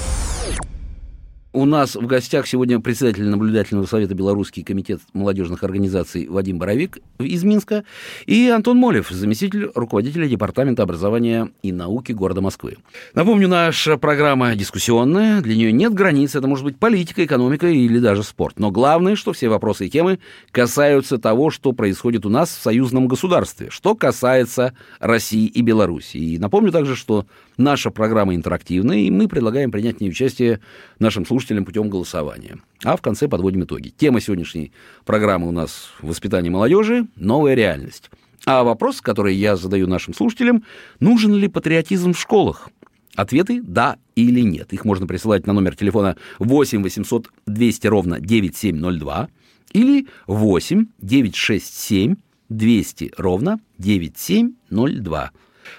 У 1.56 1.64
нас 1.64 1.94
в 1.96 2.06
гостях 2.06 2.46
сегодня 2.46 2.80
председатель 2.80 3.24
наблюдательного 3.24 3.86
совета 3.86 4.14
Белорусский 4.14 4.62
комитет 4.62 5.00
молодежных 5.14 5.64
организаций 5.64 6.28
Вадим 6.28 6.58
Боровик 6.58 6.98
из 7.18 7.44
Минска 7.44 7.84
и 8.26 8.48
Антон 8.48 8.76
Молев, 8.76 9.08
заместитель 9.08 9.70
руководителя 9.74 10.28
Департамента 10.28 10.82
образования 10.82 11.48
и 11.62 11.72
науки 11.72 12.12
города 12.12 12.42
Москвы. 12.42 12.76
Напомню, 13.14 13.48
наша 13.48 13.96
программа 13.96 14.54
дискуссионная, 14.54 15.40
для 15.40 15.56
нее 15.56 15.72
нет 15.72 15.94
границ, 15.94 16.34
это 16.34 16.46
может 16.46 16.62
быть 16.62 16.76
политика, 16.76 17.24
экономика 17.24 17.68
или 17.68 18.00
даже 18.00 18.22
спорт. 18.22 18.58
Но 18.58 18.70
главное, 18.70 19.16
что 19.16 19.32
все 19.32 19.48
вопросы 19.48 19.86
и 19.86 19.90
темы 19.90 20.18
касаются 20.50 21.16
того, 21.16 21.48
что 21.48 21.72
происходит 21.72 22.26
у 22.26 22.28
нас 22.28 22.50
в 22.54 22.60
союзном 22.60 23.08
государстве, 23.08 23.70
что 23.70 23.94
касается 23.94 24.74
России 25.00 25.46
и 25.46 25.62
Беларуси. 25.62 26.18
И 26.18 26.38
напомню 26.38 26.70
также, 26.70 26.96
что 26.96 27.24
наша 27.56 27.90
программа 27.90 28.34
интерактивная, 28.34 28.98
и 28.98 29.10
мы 29.10 29.28
предлагаем 29.28 29.70
принять 29.70 29.98
в 29.98 30.00
ней 30.00 30.10
участие 30.10 30.60
нашим 30.98 31.26
слушателям 31.26 31.64
путем 31.64 31.88
голосования. 31.88 32.58
А 32.84 32.96
в 32.96 33.02
конце 33.02 33.28
подводим 33.28 33.64
итоги. 33.64 33.88
Тема 33.88 34.20
сегодняшней 34.20 34.72
программы 35.04 35.48
у 35.48 35.52
нас 35.52 35.90
«Воспитание 36.00 36.50
молодежи. 36.50 37.06
Новая 37.16 37.54
реальность». 37.54 38.10
А 38.44 38.62
вопрос, 38.62 39.00
который 39.00 39.34
я 39.34 39.56
задаю 39.56 39.88
нашим 39.88 40.14
слушателям, 40.14 40.62
нужен 41.00 41.34
ли 41.34 41.48
патриотизм 41.48 42.12
в 42.12 42.20
школах? 42.20 42.68
Ответы 43.16 43.60
«да» 43.62 43.96
или 44.14 44.40
«нет». 44.40 44.72
Их 44.72 44.84
можно 44.84 45.06
присылать 45.06 45.46
на 45.46 45.52
номер 45.52 45.74
телефона 45.74 46.16
8 46.38 46.82
800 46.82 47.28
200 47.46 47.86
ровно 47.88 48.20
9702 48.20 49.28
или 49.72 50.06
8 50.26 50.86
967 51.00 52.14
200 52.48 53.12
ровно 53.16 53.58
9702. 53.78 55.30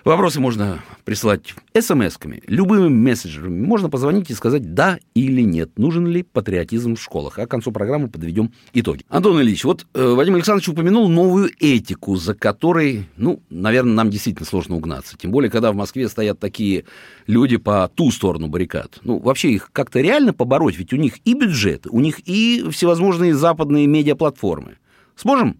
Вопросы 0.04 0.40
можно 0.40 0.84
присылать 1.06 1.54
смс-ками, 1.74 2.44
любыми 2.48 2.88
мессенджерами. 2.88 3.66
Можно 3.66 3.90
позвонить 3.90 4.30
и 4.30 4.34
сказать 4.34 4.74
«да» 4.74 5.00
или 5.14 5.42
«нет». 5.42 5.78
Нужен 5.78 6.08
ли 6.08 6.24
патриотизм 6.24 6.96
в 6.96 7.02
школах? 7.02 7.40
А 7.40 7.46
к 7.46 7.50
концу 7.52 7.72
программы 7.72 8.08
подведем 8.08 8.52
итоги. 8.74 9.04
Антон 9.10 9.40
Ильич, 9.42 9.64
вот 9.64 9.86
э, 9.94 10.14
Вадим 10.14 10.36
Александрович 10.36 10.70
упомянул 10.70 11.10
новую 11.10 11.50
этику, 11.60 12.16
за 12.16 12.34
которой, 12.34 13.08
ну, 13.18 13.42
наверное, 13.50 13.94
нам 13.94 14.10
действительно 14.10 14.46
сложно 14.46 14.76
угнаться. 14.76 15.18
Тем 15.18 15.32
более, 15.32 15.52
когда 15.52 15.72
в 15.72 15.76
Москве 15.76 16.08
стоят 16.10 16.40
такие 16.40 16.86
люди 17.26 17.58
по 17.58 17.90
ту 17.94 18.12
сторону 18.12 18.48
баррикад. 18.48 19.00
Ну, 19.04 19.20
вообще 19.20 19.52
их 19.52 19.72
как-то 19.72 20.00
реально 20.00 20.34
побороть, 20.34 20.78
ведь 20.78 20.94
у 20.94 20.98
них 20.98 21.16
и 21.26 21.34
бюджет, 21.34 21.88
у 21.90 22.00
них 22.00 22.20
и 22.26 22.66
всевозможные 22.72 23.36
западные 23.36 23.88
медиаплатформы. 23.88 24.78
Сможем? 25.16 25.60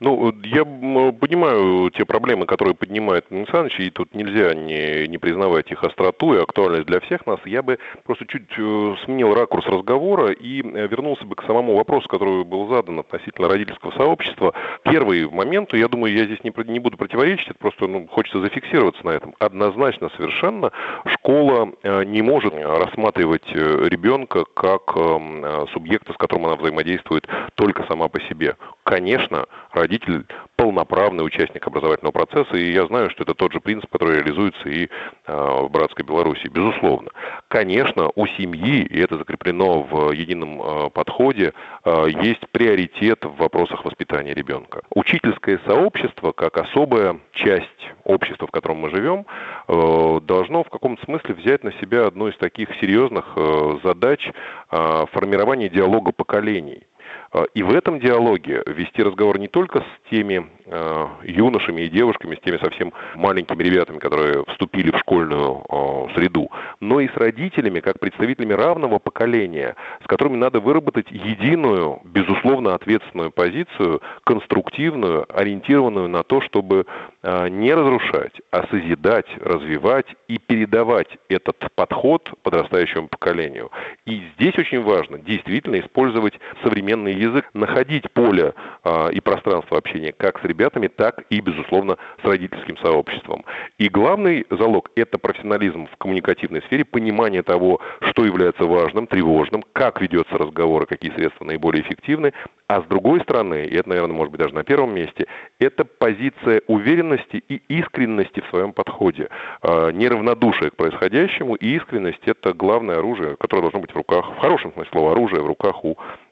Ну, 0.00 0.32
я 0.44 0.64
понимаю 0.64 1.90
те 1.90 2.04
проблемы, 2.04 2.46
которые 2.46 2.74
поднимает 2.74 3.26
Александрович, 3.30 3.80
и 3.80 3.90
тут 3.90 4.14
нельзя 4.14 4.54
не, 4.54 5.08
не 5.08 5.18
признавать 5.18 5.72
их 5.72 5.82
остроту 5.82 6.34
и 6.34 6.42
актуальность 6.42 6.86
для 6.86 7.00
всех 7.00 7.26
нас. 7.26 7.40
Я 7.44 7.62
бы 7.62 7.78
просто 8.04 8.24
чуть 8.26 8.48
э, 8.56 8.94
сменил 9.04 9.34
ракурс 9.34 9.66
разговора 9.66 10.30
и 10.30 10.62
э, 10.62 10.86
вернулся 10.86 11.24
бы 11.24 11.34
к 11.34 11.42
самому 11.42 11.74
вопросу, 11.74 12.08
который 12.08 12.44
был 12.44 12.68
задан 12.68 13.00
относительно 13.00 13.48
родительского 13.48 13.90
сообщества. 13.90 14.54
Первый 14.84 15.28
момент, 15.28 15.74
я 15.74 15.88
думаю, 15.88 16.14
я 16.14 16.26
здесь 16.26 16.44
не, 16.44 16.52
не 16.70 16.78
буду 16.78 16.96
противоречить, 16.96 17.48
это 17.48 17.58
просто 17.58 17.88
ну, 17.88 18.06
хочется 18.06 18.40
зафиксироваться 18.40 19.04
на 19.04 19.10
этом. 19.10 19.34
Однозначно 19.40 20.10
совершенно 20.16 20.70
школа 21.06 21.72
э, 21.82 22.04
не 22.04 22.22
может 22.22 22.54
рассматривать 22.54 23.48
ребенка 23.52 24.44
как 24.54 24.96
эм, 24.96 25.66
субъекта, 25.72 26.12
с 26.12 26.16
которым 26.16 26.46
она 26.46 26.54
взаимодействует 26.54 27.26
только 27.56 27.84
сама 27.88 28.08
по 28.08 28.20
себе. 28.20 28.54
Конечно, 28.84 29.46
родитель 29.88 30.26
полноправный 30.56 31.24
участник 31.24 31.66
образовательного 31.66 32.12
процесса, 32.12 32.56
и 32.56 32.72
я 32.72 32.86
знаю, 32.86 33.10
что 33.10 33.22
это 33.22 33.34
тот 33.34 33.52
же 33.52 33.60
принцип, 33.60 33.90
который 33.90 34.16
реализуется 34.16 34.68
и 34.68 34.86
э, 34.86 35.32
в 35.32 35.70
братской 35.70 36.04
Беларуси, 36.04 36.48
безусловно. 36.48 37.10
Конечно, 37.48 38.10
у 38.14 38.26
семьи, 38.26 38.82
и 38.82 39.00
это 39.00 39.16
закреплено 39.16 39.82
в 39.82 40.10
едином 40.10 40.60
э, 40.60 40.90
подходе, 40.90 41.54
э, 41.84 42.06
есть 42.22 42.46
приоритет 42.50 43.24
в 43.24 43.36
вопросах 43.36 43.84
воспитания 43.84 44.34
ребенка. 44.34 44.82
Учительское 44.94 45.60
сообщество, 45.66 46.32
как 46.32 46.58
особая 46.58 47.20
часть 47.32 47.66
общества, 48.04 48.46
в 48.46 48.50
котором 48.50 48.78
мы 48.78 48.90
живем, 48.90 49.26
э, 49.68 50.20
должно 50.22 50.64
в 50.64 50.70
каком-то 50.70 51.02
смысле 51.04 51.34
взять 51.34 51.64
на 51.64 51.72
себя 51.74 52.06
одну 52.06 52.28
из 52.28 52.36
таких 52.36 52.68
серьезных 52.80 53.32
э, 53.36 53.78
задач 53.84 54.30
формирования 54.70 55.70
диалога 55.70 56.12
поколений. 56.12 56.82
А, 57.30 57.44
и 57.54 57.62
в 57.62 57.74
этом 57.74 58.00
диалоге 58.00 58.62
вести 58.66 59.02
разговор 59.02 59.38
не 59.38 59.48
только 59.48 59.80
с 59.80 60.10
теми 60.10 60.46
э, 60.64 61.06
юношами 61.24 61.82
и 61.82 61.88
девушками, 61.88 62.36
с 62.36 62.40
теми 62.40 62.56
совсем 62.58 62.92
маленькими 63.14 63.62
ребятами, 63.62 63.98
которые 63.98 64.44
вступили 64.46 64.90
в 64.90 64.98
школьную 64.98 65.64
э, 65.68 66.14
среду, 66.14 66.50
но 66.80 67.00
и 67.00 67.08
с 67.08 67.16
родителями, 67.16 67.80
как 67.80 68.00
представителями 68.00 68.54
равного 68.54 68.98
поколения, 68.98 69.76
с 70.02 70.06
которыми 70.06 70.36
надо 70.36 70.60
выработать 70.60 71.10
единую, 71.10 72.00
безусловно, 72.04 72.74
ответственную 72.74 73.30
позицию, 73.30 74.00
конструктивную, 74.24 75.26
ориентированную 75.28 76.08
на 76.08 76.22
то, 76.22 76.40
чтобы 76.40 76.86
э, 77.22 77.48
не 77.48 77.74
разрушать, 77.74 78.40
а 78.50 78.66
созидать, 78.68 79.26
развивать 79.40 80.06
и 80.28 80.38
передавать 80.38 81.08
этот 81.28 81.56
подход 81.74 82.30
подрастающему 82.42 83.08
поколению. 83.08 83.70
И 84.06 84.22
здесь 84.34 84.56
очень 84.58 84.82
важно 84.82 85.18
действительно 85.18 85.78
использовать 85.80 86.34
современные 86.62 87.17
язык, 87.18 87.48
находить 87.54 88.10
поле 88.12 88.54
э, 88.84 89.12
и 89.12 89.20
пространство 89.20 89.78
общения 89.78 90.12
как 90.12 90.40
с 90.40 90.44
ребятами, 90.44 90.88
так 90.88 91.24
и, 91.30 91.40
безусловно, 91.40 91.96
с 92.22 92.24
родительским 92.24 92.76
сообществом. 92.78 93.44
И 93.78 93.88
главный 93.88 94.46
залог– 94.50 94.90
это 94.96 95.18
профессионализм 95.18 95.86
в 95.92 95.96
коммуникативной 95.96 96.62
сфере, 96.62 96.84
понимание 96.84 97.42
того, 97.42 97.80
что 98.00 98.24
является 98.24 98.64
важным, 98.64 99.06
тревожным, 99.06 99.64
как 99.72 100.00
ведется 100.00 100.36
разговор, 100.38 100.86
какие 100.86 101.12
средства 101.12 101.44
наиболее 101.44 101.82
эффективны. 101.82 102.32
А 102.68 102.82
с 102.82 102.84
другой 102.84 103.20
стороны, 103.22 103.64
и 103.64 103.74
это, 103.76 103.88
наверное, 103.88 104.14
может 104.14 104.30
быть 104.30 104.40
даже 104.40 104.54
на 104.54 104.62
первом 104.62 104.94
месте, 104.94 105.26
это 105.58 105.86
позиция 105.86 106.60
уверенности 106.66 107.42
и 107.48 107.62
искренности 107.68 108.40
в 108.40 108.50
своем 108.50 108.74
подходе. 108.74 109.28
А, 109.62 109.90
неравнодушие 109.90 110.70
к 110.70 110.76
происходящему 110.76 111.54
и 111.54 111.76
искренность– 111.76 112.20
это 112.26 112.52
главное 112.52 112.98
оружие, 112.98 113.36
которое 113.36 113.62
должно 113.62 113.80
быть 113.80 113.92
в 113.92 113.96
руках, 113.96 114.30
в 114.36 114.40
хорошем 114.40 114.72
смысле 114.74 114.90
слова, 114.92 115.12
оружие 115.12 115.42
в 115.42 115.46
руках 115.46 115.82
у 115.82 115.96
а, 115.96 116.27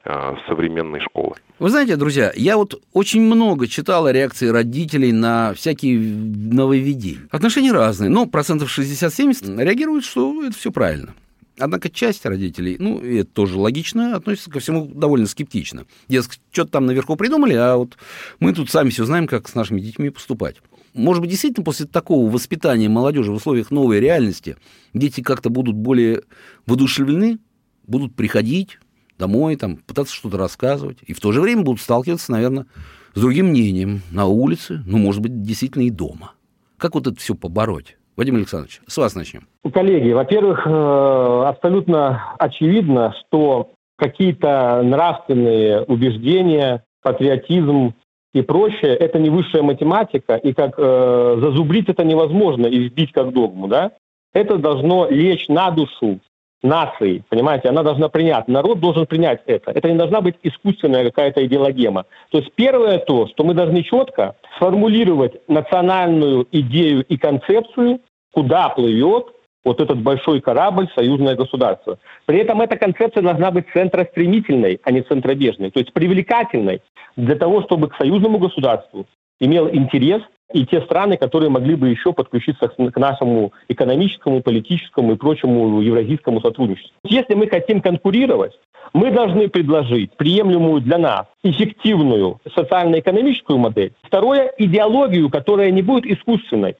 современной 0.47 0.99
школы. 1.01 1.35
Вы 1.59 1.69
знаете, 1.69 1.95
друзья, 1.95 2.31
я 2.35 2.57
вот 2.57 2.81
очень 2.93 3.21
много 3.21 3.67
читал 3.67 4.05
о 4.05 4.13
реакции 4.13 4.47
родителей 4.47 5.11
на 5.11 5.53
всякие 5.53 5.99
нововведения. 5.99 7.27
Отношения 7.31 7.71
разные, 7.71 8.09
но 8.09 8.25
процентов 8.25 8.77
60-70 8.77 9.63
реагируют, 9.63 10.05
что 10.05 10.43
это 10.43 10.57
все 10.57 10.71
правильно. 10.71 11.13
Однако 11.59 11.89
часть 11.89 12.25
родителей, 12.25 12.77
ну, 12.79 12.99
и 12.99 13.17
это 13.17 13.31
тоже 13.31 13.57
логично, 13.57 14.15
относится 14.15 14.51
ко 14.51 14.59
всему 14.59 14.85
довольно 14.85 15.25
скептично. 15.25 15.85
Дескать, 16.07 16.39
что-то 16.51 16.71
там 16.73 16.85
наверху 16.85 17.15
придумали, 17.15 17.53
а 17.53 17.77
вот 17.77 17.97
мы 18.39 18.53
тут 18.53 18.69
сами 18.69 18.89
все 18.89 19.05
знаем, 19.05 19.25
как 19.25 19.47
с 19.47 19.55
нашими 19.55 19.81
детьми 19.81 20.11
поступать. 20.11 20.57
Может 20.93 21.21
быть, 21.21 21.31
действительно, 21.31 21.63
после 21.63 21.87
такого 21.87 22.29
воспитания 22.29 22.89
молодежи 22.89 23.31
в 23.31 23.35
условиях 23.35 23.71
новой 23.71 23.99
реальности 23.99 24.57
дети 24.93 25.21
как-то 25.21 25.49
будут 25.49 25.75
более 25.75 26.21
воодушевлены, 26.67 27.39
будут 27.87 28.15
приходить 28.15 28.77
домой, 29.17 29.55
там, 29.55 29.77
пытаться 29.77 30.13
что-то 30.13 30.37
рассказывать, 30.37 30.99
и 31.05 31.13
в 31.13 31.19
то 31.19 31.31
же 31.31 31.41
время 31.41 31.63
будут 31.63 31.81
сталкиваться, 31.81 32.31
наверное, 32.31 32.65
с 33.13 33.19
другим 33.19 33.47
мнением 33.47 34.01
на 34.11 34.25
улице, 34.25 34.81
ну, 34.85 34.97
может 34.97 35.21
быть, 35.21 35.41
действительно 35.41 35.83
и 35.83 35.89
дома. 35.89 36.33
Как 36.77 36.93
вот 36.95 37.07
это 37.07 37.19
все 37.19 37.35
побороть? 37.35 37.97
Вадим 38.15 38.35
Александрович, 38.35 38.81
с 38.87 38.97
вас 38.97 39.15
начнем. 39.15 39.47
Коллеги, 39.71 40.11
во-первых, 40.11 40.65
э, 40.65 41.43
абсолютно 41.45 42.33
очевидно, 42.39 43.13
что 43.19 43.71
какие-то 43.95 44.81
нравственные 44.83 45.83
убеждения, 45.83 46.83
патриотизм 47.03 47.93
и 48.33 48.41
прочее, 48.41 48.95
это 48.95 49.19
не 49.19 49.29
высшая 49.29 49.61
математика, 49.61 50.35
и 50.35 50.53
как 50.53 50.75
э, 50.77 51.37
зазубрить 51.41 51.89
это 51.89 52.03
невозможно 52.03 52.65
и 52.65 52.79
вбить 52.79 53.11
как 53.11 53.33
догму, 53.33 53.67
да? 53.67 53.91
Это 54.33 54.57
должно 54.57 55.09
лечь 55.09 55.47
на 55.47 55.71
душу 55.71 56.19
нации, 56.63 57.23
понимаете, 57.29 57.69
она 57.69 57.83
должна 57.83 58.09
принять, 58.09 58.47
народ 58.47 58.79
должен 58.79 59.05
принять 59.05 59.41
это. 59.45 59.71
Это 59.71 59.91
не 59.91 59.97
должна 59.97 60.21
быть 60.21 60.35
искусственная 60.43 61.05
какая-то 61.05 61.45
идеологема. 61.45 62.05
То 62.31 62.39
есть 62.39 62.51
первое 62.55 62.97
то, 62.99 63.27
что 63.27 63.43
мы 63.43 63.53
должны 63.53 63.83
четко 63.83 64.35
сформулировать 64.55 65.47
национальную 65.47 66.47
идею 66.51 67.03
и 67.03 67.17
концепцию, 67.17 68.01
куда 68.33 68.69
плывет 68.69 69.27
вот 69.63 69.81
этот 69.81 70.01
большой 70.01 70.39
корабль 70.39 70.87
«Союзное 70.95 71.35
государство». 71.35 71.99
При 72.25 72.39
этом 72.39 72.61
эта 72.61 72.77
концепция 72.77 73.21
должна 73.21 73.51
быть 73.51 73.65
центростремительной, 73.73 74.79
а 74.83 74.91
не 74.91 75.01
центробежной, 75.01 75.71
то 75.71 75.79
есть 75.79 75.93
привлекательной 75.93 76.81
для 77.15 77.35
того, 77.35 77.61
чтобы 77.63 77.89
к 77.89 77.97
союзному 77.97 78.39
государству 78.39 79.05
имел 79.39 79.67
интерес 79.69 80.21
и 80.53 80.65
те 80.65 80.81
страны, 80.81 81.17
которые 81.17 81.49
могли 81.49 81.75
бы 81.75 81.89
еще 81.89 82.13
подключиться 82.13 82.69
к 82.69 82.97
нашему 82.97 83.53
экономическому, 83.67 84.41
политическому 84.41 85.13
и 85.13 85.17
прочему 85.17 85.81
евразийскому 85.81 86.41
сотрудничеству. 86.41 86.91
Если 87.03 87.33
мы 87.33 87.47
хотим 87.47 87.81
конкурировать, 87.81 88.53
мы 88.93 89.11
должны 89.11 89.49
предложить 89.49 90.15
приемлемую 90.15 90.81
для 90.81 90.97
нас 90.97 91.25
эффективную 91.43 92.39
социально-экономическую 92.55 93.57
модель. 93.57 93.93
Второе– 94.03 94.53
идеологию, 94.57 95.29
которая 95.29 95.71
не 95.71 95.81
будет 95.81 96.05
искусственной 96.05 96.75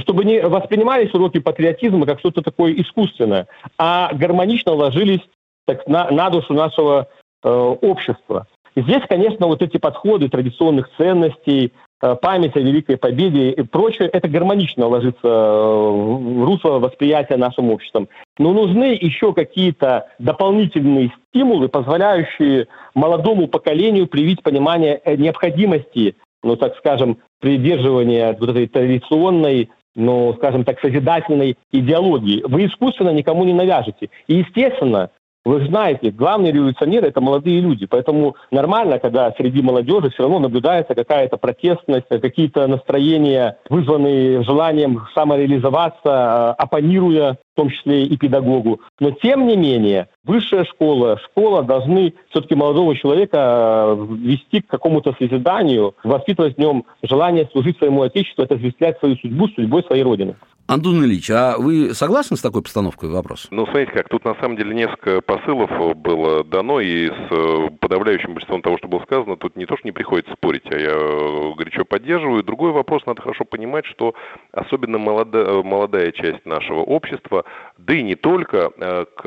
чтобы 0.00 0.24
не 0.24 0.40
воспринимались 0.40 1.12
уроки 1.12 1.38
патриотизма 1.38 2.06
как 2.06 2.18
что-то 2.18 2.40
такое 2.40 2.72
искусственное, 2.72 3.46
а 3.76 4.10
гармонично 4.14 4.72
ложились 4.72 5.20
так, 5.66 5.86
на, 5.86 6.10
на 6.10 6.30
душу 6.30 6.54
нашего 6.54 7.08
э, 7.42 7.48
общества. 7.50 8.46
И 8.74 8.80
здесь, 8.80 9.02
конечно, 9.06 9.46
вот 9.46 9.60
эти 9.60 9.76
подходы 9.76 10.28
традиционных 10.28 10.88
ценностей, 10.96 11.72
память 12.20 12.56
о 12.56 12.60
Великой 12.60 12.96
Победе 12.96 13.50
и 13.50 13.62
прочее, 13.62 14.08
это 14.08 14.28
гармонично 14.28 14.86
ложится 14.86 15.20
э, 15.22 15.28
в 15.28 16.44
русло 16.44 16.78
восприятия 16.78 17.36
нашим 17.36 17.70
обществом. 17.70 18.08
Но 18.38 18.52
нужны 18.52 18.98
еще 19.00 19.32
какие-то 19.32 20.08
дополнительные 20.18 21.12
стимулы, 21.28 21.68
позволяющие 21.68 22.66
молодому 22.94 23.46
поколению 23.46 24.06
привить 24.06 24.42
понимание 24.42 25.00
необходимости, 25.06 26.16
ну, 26.42 26.56
так 26.56 26.76
скажем, 26.78 27.18
придерживания 27.40 28.36
вот 28.38 28.50
этой 28.50 28.66
традиционной 28.66 29.70
ну, 29.94 30.34
скажем 30.38 30.64
так, 30.64 30.80
созидательной 30.80 31.58
идеологии. 31.70 32.42
Вы 32.46 32.66
искусственно 32.66 33.10
никому 33.10 33.44
не 33.44 33.52
навяжете. 33.52 34.08
И, 34.26 34.36
естественно, 34.36 35.10
вы 35.44 35.66
знаете, 35.66 36.10
главные 36.10 36.52
революционеры– 36.52 37.08
это 37.08 37.20
молодые 37.20 37.60
люди, 37.60 37.86
поэтому 37.86 38.36
нормально, 38.52 39.00
когда 39.00 39.32
среди 39.32 39.60
молодежи 39.60 40.10
все 40.10 40.22
равно 40.22 40.38
наблюдается 40.38 40.94
какая-то 40.94 41.36
протестность, 41.36 42.06
какие-то 42.08 42.66
настроения, 42.68 43.58
вызванные 43.68 44.44
желанием 44.44 45.06
самореализоваться, 45.14 46.52
оппонируя 46.52 47.38
в 47.52 47.56
том 47.56 47.70
числе 47.70 48.04
и 48.04 48.16
педагогу. 48.16 48.80
Но 48.98 49.10
тем 49.10 49.46
не 49.46 49.56
менее, 49.56 50.08
высшая 50.24 50.64
школа, 50.64 51.18
школа 51.24 51.62
должны 51.62 52.14
все-таки 52.30 52.54
молодого 52.54 52.96
человека 52.96 53.38
э, 53.38 54.06
вести 54.16 54.60
к 54.60 54.68
какому-то 54.68 55.14
созиданию, 55.18 55.94
воспитывать 56.02 56.56
в 56.56 56.58
нем 56.58 56.84
желание 57.02 57.48
служить 57.52 57.78
своему 57.78 58.02
отечеству, 58.02 58.44
это 58.44 58.54
осуществлять 58.54 58.98
свою 58.98 59.16
судьбу, 59.16 59.48
судьбой 59.48 59.82
своей 59.84 60.02
родины. 60.02 60.36
Антон 60.68 61.04
Ильич, 61.04 61.28
а 61.30 61.56
вы 61.58 61.92
согласны 61.92 62.36
с 62.36 62.40
такой 62.40 62.62
постановкой 62.62 63.10
вопроса? 63.10 63.48
Ну, 63.50 63.66
смотрите 63.66 63.92
как, 63.92 64.08
тут 64.08 64.24
на 64.24 64.34
самом 64.36 64.56
деле 64.56 64.74
несколько 64.74 65.20
посылов 65.20 65.70
было 65.96 66.44
дано, 66.44 66.80
и 66.80 67.08
с 67.08 67.28
э, 67.30 67.68
подавляющим 67.80 68.32
большинством 68.32 68.62
того, 68.62 68.78
что 68.78 68.88
было 68.88 69.00
сказано, 69.00 69.36
тут 69.36 69.56
не 69.56 69.66
то, 69.66 69.76
что 69.76 69.86
не 69.86 69.92
приходится 69.92 70.32
спорить, 70.34 70.62
а 70.70 70.78
я 70.78 70.92
э, 70.92 71.52
горячо 71.56 71.84
поддерживаю. 71.84 72.44
Другой 72.44 72.70
вопрос, 72.70 73.04
надо 73.06 73.20
хорошо 73.20 73.44
понимать, 73.44 73.84
что 73.86 74.14
особенно 74.52 74.98
молодая, 74.98 75.62
молодая 75.62 76.12
часть 76.12 76.46
нашего 76.46 76.80
общества, 76.80 77.41
да 77.78 77.94
и 77.94 78.02
не 78.02 78.14
только, 78.14 78.70
э, 78.76 79.04
к 79.16 79.22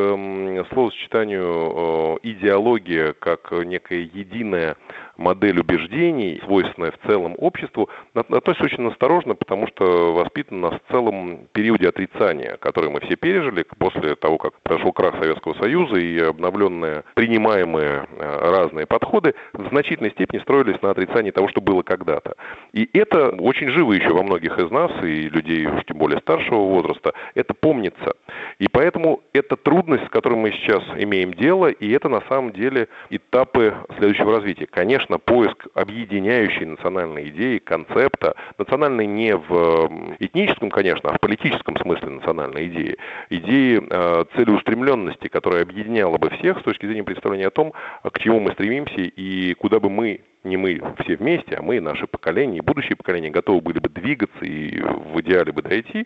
словосочетанию 0.69 2.19
идеология 2.23 3.13
как 3.13 3.51
некая 3.51 3.99
единая 3.99 4.77
модель 5.17 5.59
убеждений, 5.59 6.41
свойственная 6.45 6.91
в 6.91 7.07
целом 7.07 7.35
обществу, 7.37 7.89
относится 8.13 8.65
очень 8.65 8.87
осторожно, 8.87 9.35
потому 9.35 9.67
что 9.67 10.13
воспитана 10.13 10.71
нас 10.71 10.81
в 10.81 10.91
целом 10.91 11.47
периоде 11.53 11.89
отрицания, 11.89 12.57
который 12.57 12.89
мы 12.89 12.99
все 13.01 13.15
пережили 13.15 13.65
после 13.77 14.15
того, 14.15 14.37
как 14.37 14.53
прошел 14.61 14.91
крах 14.91 15.15
Советского 15.19 15.53
Союза 15.55 15.97
и 15.97 16.19
обновленные 16.19 17.03
принимаемые 17.13 18.07
э, 18.17 18.49
разные 18.51 18.85
подходы 18.85 19.35
в 19.53 19.69
значительной 19.69 20.11
степени 20.11 20.39
строились 20.41 20.81
на 20.81 20.91
отрицании 20.91 21.31
того, 21.31 21.47
что 21.49 21.61
было 21.61 21.81
когда-то. 21.81 22.35
И 22.73 22.89
это 22.93 23.29
очень 23.29 23.69
живо 23.69 23.93
еще 23.93 24.09
во 24.09 24.23
многих 24.23 24.57
из 24.57 24.69
нас, 24.71 24.91
и 25.03 25.29
людей 25.29 25.67
уж 25.67 25.83
тем 25.85 25.97
более 25.97 26.19
старшего 26.19 26.59
возраста, 26.59 27.13
это 27.35 27.53
помнится. 27.53 28.13
И 28.59 28.67
поэтому 28.67 29.21
это 29.33 29.55
трудность, 29.55 30.05
с 30.05 30.09
которой 30.09 30.35
мы 30.35 30.51
сейчас 30.51 30.83
имеем 30.97 31.33
дело, 31.33 31.67
и 31.67 31.91
это 31.91 32.09
на 32.09 32.21
самом 32.29 32.51
деле 32.51 32.87
этапы 33.09 33.75
следующего 33.97 34.33
развития. 34.33 34.67
Конечно, 34.67 35.04
конечно, 35.05 35.19
поиск 35.19 35.67
объединяющей 35.73 36.65
национальной 36.65 37.29
идеи, 37.29 37.59
концепта, 37.59 38.35
национальной 38.57 39.05
не 39.05 39.35
в 39.35 40.15
этническом, 40.19 40.69
конечно, 40.69 41.09
а 41.09 41.17
в 41.17 41.19
политическом 41.19 41.77
смысле 41.77 42.09
национальной 42.09 42.67
идеи, 42.67 42.97
идеи 43.29 43.81
э, 43.87 44.25
целеустремленности, 44.35 45.27
которая 45.27 45.63
объединяла 45.63 46.17
бы 46.17 46.29
всех 46.31 46.59
с 46.59 46.63
точки 46.63 46.85
зрения 46.85 47.03
представления 47.03 47.47
о 47.47 47.51
том, 47.51 47.73
к 48.03 48.19
чему 48.19 48.39
мы 48.39 48.51
стремимся 48.51 49.01
и 49.01 49.53
куда 49.55 49.79
бы 49.79 49.89
мы 49.89 50.21
не 50.45 50.57
мы 50.57 50.81
все 50.99 51.17
вместе, 51.17 51.55
а 51.55 51.61
мы, 51.61 51.81
наши 51.81 52.07
поколения 52.07 52.57
и 52.57 52.61
будущие 52.61 52.95
поколения 52.95 53.31
готовы 53.31 53.61
были 53.61 53.79
бы 53.79 53.89
двигаться 53.89 54.45
и 54.45 54.79
в 54.79 55.19
идеале 55.21 55.51
бы 55.51 55.61
дойти, 55.61 56.05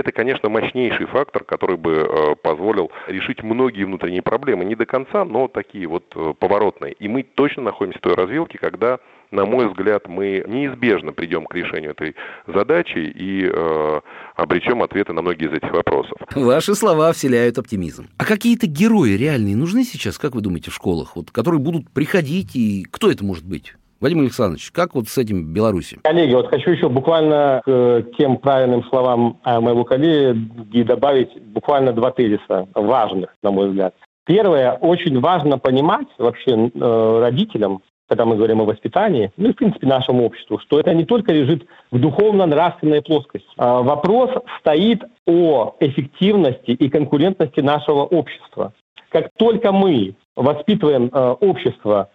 это, 0.00 0.12
конечно, 0.12 0.48
мощнейший 0.48 1.06
фактор, 1.06 1.44
который 1.44 1.76
бы 1.76 1.92
э, 1.92 2.34
позволил 2.42 2.90
решить 3.06 3.42
многие 3.42 3.84
внутренние 3.84 4.22
проблемы. 4.22 4.64
Не 4.64 4.74
до 4.74 4.86
конца, 4.86 5.24
но 5.24 5.48
такие 5.48 5.86
вот 5.86 6.04
э, 6.14 6.34
поворотные. 6.38 6.92
И 6.94 7.08
мы 7.08 7.22
точно 7.22 7.62
находимся 7.62 7.98
в 7.98 8.02
той 8.02 8.14
развилке, 8.14 8.58
когда 8.58 8.98
на 9.30 9.44
мой 9.44 9.68
взгляд, 9.68 10.08
мы 10.08 10.44
неизбежно 10.46 11.12
придем 11.12 11.46
к 11.46 11.54
решению 11.54 11.92
этой 11.92 12.16
задачи 12.46 12.98
и 12.98 13.48
э, 13.48 14.00
обречем 14.34 14.82
ответы 14.82 15.12
на 15.12 15.22
многие 15.22 15.48
из 15.48 15.52
этих 15.52 15.72
вопросов. 15.72 16.18
Ваши 16.34 16.74
слова 16.74 17.12
вселяют 17.12 17.58
оптимизм. 17.58 18.08
А 18.18 18.24
какие-то 18.24 18.66
герои 18.66 19.10
реальные 19.10 19.56
нужны 19.56 19.84
сейчас, 19.84 20.18
как 20.18 20.34
вы 20.34 20.40
думаете, 20.40 20.70
в 20.70 20.74
школах, 20.74 21.16
вот, 21.16 21.30
которые 21.30 21.60
будут 21.60 21.90
приходить, 21.90 22.56
и 22.56 22.84
кто 22.90 23.10
это 23.10 23.24
может 23.24 23.46
быть? 23.46 23.74
Вадим 24.00 24.20
Александрович, 24.20 24.70
как 24.70 24.94
вот 24.94 25.08
с 25.08 25.18
этим 25.18 25.52
Беларуси? 25.52 25.98
Коллеги, 26.02 26.34
вот 26.34 26.48
хочу 26.48 26.70
еще 26.70 26.88
буквально 26.88 27.60
к 27.64 28.04
тем 28.16 28.38
правильным 28.38 28.82
словам 28.84 29.38
моего 29.44 29.84
коллеги 29.84 30.82
добавить 30.82 31.30
буквально 31.42 31.92
два 31.92 32.10
тезиса, 32.10 32.66
важных, 32.74 33.34
на 33.42 33.50
мой 33.50 33.68
взгляд. 33.68 33.94
Первое, 34.24 34.74
очень 34.74 35.18
важно 35.20 35.58
понимать 35.58 36.06
вообще 36.16 36.52
э, 36.52 37.20
родителям, 37.20 37.82
когда 38.08 38.24
мы 38.24 38.36
говорим 38.36 38.60
о 38.60 38.64
воспитании, 38.64 39.32
ну 39.36 39.48
и, 39.48 39.52
в 39.52 39.56
принципе, 39.56 39.86
нашему 39.86 40.24
обществу, 40.24 40.58
что 40.60 40.78
это 40.78 40.94
не 40.94 41.04
только 41.04 41.32
лежит 41.32 41.66
в 41.90 41.98
духовно-нравственной 41.98 43.02
плоскости. 43.02 43.48
А 43.56 43.82
вопрос 43.82 44.30
стоит 44.60 45.02
о 45.26 45.74
эффективности 45.80 46.70
и 46.70 46.88
конкурентности 46.88 47.60
нашего 47.60 48.04
общества. 48.04 48.72
Как 49.08 49.30
только 49.36 49.72
мы 49.72 50.14
воспитываем 50.36 51.10
э, 51.12 51.30
общество 51.40 52.10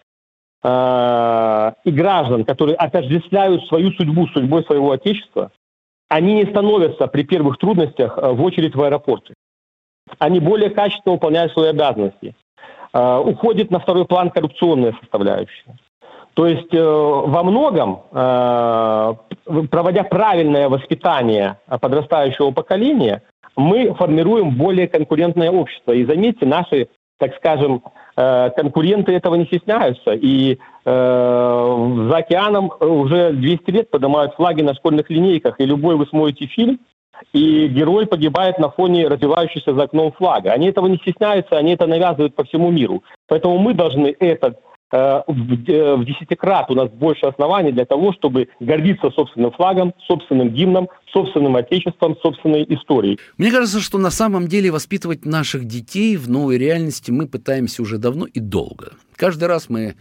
э, 0.66 1.72
и 1.84 1.90
граждан, 1.90 2.44
которые 2.44 2.76
отождествляют 2.76 3.64
свою 3.66 3.92
судьбу 3.92 4.26
судьбой 4.28 4.64
своего 4.64 4.90
отечества, 4.92 5.50
они 6.08 6.34
не 6.34 6.44
становятся 6.46 7.06
при 7.06 7.22
первых 7.22 7.58
трудностях 7.58 8.18
э, 8.18 8.32
в 8.32 8.42
очередь 8.42 8.74
в 8.74 8.82
аэропорты. 8.82 9.34
Они 10.18 10.40
более 10.40 10.70
качественно 10.70 11.14
выполняют 11.14 11.52
свои 11.52 11.68
обязанности. 11.68 12.34
Э, 12.92 13.18
уходит 13.18 13.70
на 13.70 13.78
второй 13.78 14.06
план 14.06 14.30
коррупционная 14.30 14.96
составляющая. 15.00 15.76
То 16.34 16.46
есть 16.46 16.70
во 16.70 17.42
многом, 17.44 18.02
проводя 18.10 20.02
правильное 20.02 20.68
воспитание 20.68 21.56
подрастающего 21.66 22.50
поколения, 22.50 23.22
мы 23.56 23.94
формируем 23.94 24.50
более 24.50 24.86
конкурентное 24.86 25.50
общество. 25.50 25.92
И 25.92 26.04
заметьте, 26.04 26.44
наши, 26.44 26.88
так 27.18 27.34
скажем, 27.36 27.82
э, 28.16 28.50
конкуренты 28.50 29.12
этого 29.12 29.34
не 29.36 29.46
стесняются. 29.46 30.12
И 30.12 30.58
э, 30.84 32.06
за 32.10 32.16
океаном 32.16 32.70
уже 32.80 33.32
200 33.32 33.70
лет 33.70 33.90
поднимают 33.90 34.34
флаги 34.34 34.62
на 34.62 34.74
школьных 34.74 35.08
линейках. 35.10 35.58
И 35.60 35.64
любой 35.64 35.96
вы 35.96 36.06
смотрите 36.06 36.46
фильм, 36.46 36.78
и 37.32 37.66
герой 37.68 38.06
погибает 38.06 38.58
на 38.58 38.70
фоне 38.70 39.08
развивающегося 39.08 39.74
за 39.74 39.84
окном 39.84 40.12
флага. 40.12 40.52
Они 40.52 40.68
этого 40.68 40.86
не 40.86 40.96
стесняются, 40.98 41.56
они 41.56 41.72
это 41.72 41.86
навязывают 41.86 42.34
по 42.34 42.44
всему 42.44 42.70
миру. 42.70 43.02
Поэтому 43.28 43.58
мы 43.58 43.72
должны 43.74 44.14
этот 44.18 44.60
в 44.92 46.04
десятикрат 46.04 46.70
у 46.70 46.74
нас 46.74 46.90
больше 46.90 47.26
оснований 47.26 47.72
для 47.72 47.84
того, 47.84 48.12
чтобы 48.12 48.48
гордиться 48.60 49.10
собственным 49.10 49.50
флагом, 49.52 49.92
собственным 50.06 50.50
гимном, 50.50 50.88
собственным 51.12 51.56
отечеством, 51.56 52.16
собственной 52.22 52.64
историей. 52.68 53.18
Мне 53.36 53.50
кажется, 53.50 53.80
что 53.80 53.98
на 53.98 54.10
самом 54.10 54.46
деле 54.46 54.70
воспитывать 54.70 55.24
наших 55.24 55.64
детей 55.64 56.16
в 56.16 56.28
новой 56.28 56.58
реальности 56.58 57.10
мы 57.10 57.26
пытаемся 57.26 57.82
уже 57.82 57.98
давно 57.98 58.26
и 58.26 58.38
долго. 58.38 58.92
Каждый 59.16 59.48
раз 59.48 59.68
мы 59.68 59.96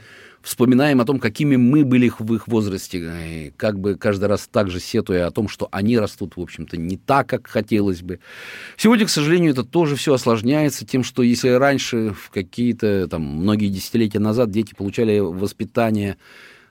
вспоминаем 0.45 1.01
о 1.01 1.05
том, 1.05 1.19
какими 1.19 1.55
мы 1.55 1.83
были 1.83 2.11
в 2.19 2.33
их 2.33 2.47
возрасте, 2.47 2.99
и 2.99 3.53
как 3.57 3.79
бы 3.79 3.95
каждый 3.95 4.25
раз 4.25 4.47
так 4.49 4.69
же 4.69 4.79
сетуя 4.79 5.25
о 5.25 5.31
том, 5.31 5.49
что 5.49 5.67
они 5.71 5.97
растут, 5.97 6.37
в 6.37 6.41
общем-то, 6.41 6.77
не 6.77 6.97
так, 6.97 7.27
как 7.27 7.47
хотелось 7.47 8.01
бы. 8.01 8.19
Сегодня, 8.77 9.07
к 9.07 9.09
сожалению, 9.09 9.51
это 9.51 9.63
тоже 9.63 9.95
все 9.95 10.13
осложняется 10.13 10.85
тем, 10.85 11.03
что 11.03 11.23
если 11.23 11.49
раньше, 11.49 12.13
в 12.13 12.29
какие-то 12.29 13.07
там 13.07 13.23
многие 13.23 13.69
десятилетия 13.69 14.19
назад, 14.19 14.51
дети 14.51 14.75
получали 14.75 15.17
воспитание 15.17 16.17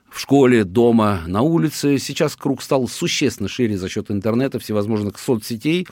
в 0.09 0.21
школе, 0.21 0.63
дома, 0.63 1.23
на 1.27 1.41
улице. 1.41 1.97
Сейчас 1.97 2.37
круг 2.37 2.63
стал 2.63 2.87
существенно 2.87 3.49
шире 3.49 3.77
за 3.77 3.89
счет 3.89 4.09
интернета, 4.09 4.57
всевозможных 4.57 5.19
соцсетей 5.19 5.85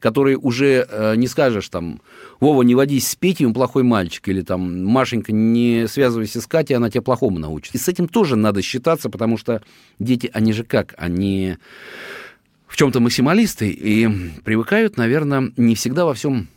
которые 0.00 0.36
уже 0.36 0.86
э, 0.88 1.16
не 1.16 1.26
скажешь 1.26 1.68
там, 1.68 2.00
Вова, 2.40 2.62
не 2.62 2.74
водись 2.74 3.08
с 3.08 3.16
Петей, 3.16 3.46
он 3.46 3.54
плохой 3.54 3.82
мальчик, 3.82 4.28
или 4.28 4.42
там, 4.42 4.84
Машенька, 4.84 5.32
не 5.32 5.86
связывайся 5.88 6.40
с 6.40 6.46
Катей, 6.46 6.76
она 6.76 6.90
тебя 6.90 7.02
плохому 7.02 7.38
научит. 7.38 7.74
И 7.74 7.78
с 7.78 7.88
этим 7.88 8.08
тоже 8.08 8.36
надо 8.36 8.62
считаться, 8.62 9.10
потому 9.10 9.36
что 9.36 9.62
дети, 9.98 10.30
они 10.32 10.52
же 10.52 10.64
как, 10.64 10.94
они 10.96 11.56
в 12.66 12.76
чем-то 12.76 13.00
максималисты 13.00 13.70
и 13.70 14.08
привыкают, 14.44 14.96
наверное, 14.96 15.52
не 15.56 15.74
всегда 15.74 16.04
во 16.04 16.14
всем 16.14 16.48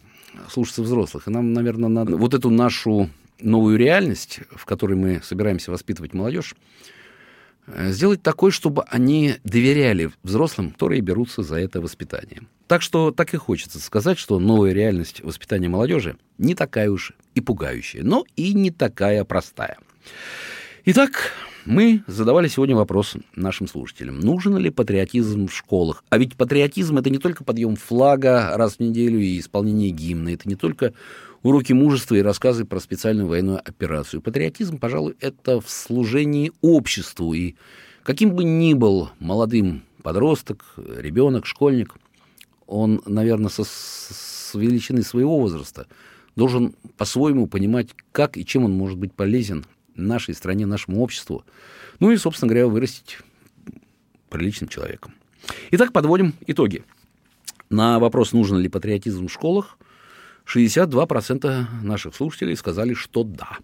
слушаться 0.50 0.84
взрослых. 0.84 1.28
И 1.28 1.32
нам, 1.32 1.54
наверное, 1.54 1.90
надо 1.90 2.18
вот 2.18 2.34
эту 2.34 2.50
нашу 2.50 3.10
новую 3.40 3.78
реальность, 3.78 4.42
в 4.52 4.66
которой 4.66 4.96
мы 4.96 5.22
собираемся 5.24 5.72
воспитывать 5.72 6.14
молодежь, 6.14 6.56
сделать 7.68 8.22
такой, 8.22 8.52
чтобы 8.52 8.84
они 8.84 9.36
доверяли 9.44 10.12
взрослым, 10.24 10.72
которые 10.72 11.02
берутся 11.02 11.44
за 11.44 11.56
это 11.56 11.82
воспитание. 11.82 12.42
Так 12.68 12.82
что 12.82 13.12
так 13.12 13.34
и 13.34 13.38
хочется 13.38 13.80
сказать, 13.80 14.18
что 14.18 14.40
новая 14.40 14.72
реальность 14.72 15.22
воспитания 15.22 15.70
молодежи 15.70 16.18
не 16.38 16.56
такая 16.56 16.90
уж 16.90 17.14
и 17.36 17.42
пугающая, 17.42 18.04
но 18.04 18.26
и 18.36 18.54
не 18.54 18.72
такая 18.72 19.24
простая. 19.26 19.78
Итак, 20.86 21.34
мы 21.66 22.04
задавали 22.08 22.48
сегодня 22.48 22.76
вопрос 22.76 23.16
нашим 23.36 23.68
слушателям. 23.68 24.20
Нужен 24.20 24.58
ли 24.58 24.70
патриотизм 24.72 25.48
в 25.48 25.54
школах? 25.54 26.04
А 26.10 26.18
ведь 26.18 26.36
патриотизм– 26.36 26.98
это 27.00 27.10
не 27.10 27.20
только 27.20 27.44
подъем 27.44 27.76
флага 27.76 28.54
раз 28.56 28.76
в 28.76 28.80
неделю 28.80 29.20
и 29.20 29.40
исполнение 29.40 29.92
гимна. 29.92 30.30
Это 30.30 30.50
не 30.50 30.56
только 30.56 30.94
уроки 31.44 31.74
мужества 31.74 32.16
и 32.16 32.22
рассказы 32.22 32.66
про 32.66 32.80
специальную 32.80 33.28
военную 33.28 33.60
операцию. 33.60 34.22
Патриотизм, 34.22 34.78
пожалуй, 34.78 35.16
это 35.20 35.60
в 35.60 35.70
служении 35.70 36.52
обществу. 36.62 37.34
И 37.34 37.56
каким 38.04 38.36
бы 38.36 38.44
ни 38.44 38.74
был 38.74 39.10
молодым 39.20 39.84
подросток, 40.04 40.64
ребенок, 40.78 41.46
школьник, 41.46 41.96
он, 42.68 43.02
наверное, 43.06 43.50
со, 43.50 43.64
с 43.64 44.52
величины 44.54 45.04
своего 45.04 45.40
возраста 45.40 45.88
должен 46.36 46.74
по-своему 46.98 47.48
понимать, 47.48 47.90
как 48.12 48.38
и 48.38 48.46
чем 48.46 48.66
он 48.66 48.72
может 48.72 48.98
быть 48.98 49.14
полезен 49.14 49.66
нашей 49.96 50.34
стране, 50.34 50.66
нашему 50.66 51.02
обществу. 51.02 51.44
Ну 52.00 52.12
и, 52.12 52.18
собственно 52.18 52.50
говоря, 52.50 52.68
вырастить 52.68 53.20
приличным 54.30 54.70
человеком. 54.70 55.14
Итак, 55.72 55.92
подводим 55.92 56.34
итоги. 56.48 56.84
На 57.70 58.00
вопрос, 58.00 58.32
нужен 58.32 58.58
ли 58.58 58.70
патриотизм 58.70 59.28
в 59.28 59.32
школах, 59.32 59.78
62% 60.46 61.66
наших 61.84 62.16
слушателей 62.16 62.56
сказали, 62.56 62.94
что 62.94 63.24
да. 63.24 63.58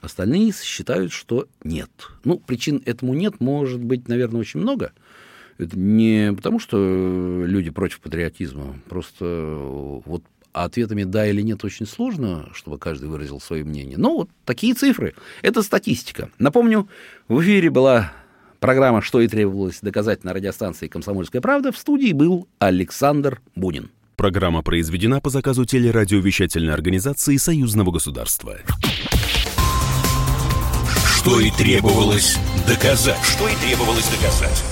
Остальные 0.00 0.52
считают, 0.52 1.12
что 1.12 1.46
нет. 1.62 1.90
Ну, 2.24 2.38
причин 2.38 2.82
этому 2.86 3.14
нет, 3.14 3.40
может 3.40 3.82
быть, 3.82 4.08
наверное, 4.08 4.40
очень 4.40 4.60
много. 4.60 4.92
Это 5.58 5.78
не 5.78 6.32
потому, 6.34 6.58
что 6.58 7.44
люди 7.46 7.70
против 7.70 8.00
патриотизма, 8.00 8.80
просто 8.88 9.56
вот 10.06 10.24
ответами 10.52 11.04
«да» 11.04 11.26
или 11.26 11.42
«нет» 11.42 11.64
очень 11.64 11.86
сложно, 11.86 12.48
чтобы 12.54 12.78
каждый 12.78 13.08
выразил 13.08 13.40
свое 13.40 13.62
мнение. 13.62 13.98
Но 13.98 14.16
вот 14.16 14.30
такие 14.44 14.74
цифры. 14.74 15.14
Это 15.42 15.62
статистика. 15.62 16.30
Напомню, 16.38 16.88
в 17.28 17.40
эфире 17.42 17.70
была 17.70 18.12
программа 18.58 19.02
«Что 19.02 19.20
и 19.20 19.28
требовалось 19.28 19.80
доказать» 19.80 20.24
на 20.24 20.32
радиостанции 20.32 20.88
«Комсомольская 20.88 21.40
правда». 21.40 21.72
В 21.72 21.78
студии 21.78 22.12
был 22.12 22.48
Александр 22.58 23.40
Бунин. 23.54 23.90
Программа 24.20 24.62
произведена 24.62 25.18
по 25.22 25.30
заказу 25.30 25.64
телерадиовещательной 25.64 26.74
организации 26.74 27.38
Союзного 27.38 27.90
государства. 27.90 28.58
Что 31.06 31.40
и 31.40 31.50
требовалось 31.50 32.36
доказать. 32.68 33.16
Что 33.24 33.48
и 33.48 33.54
требовалось 33.66 34.10
доказать. 34.10 34.62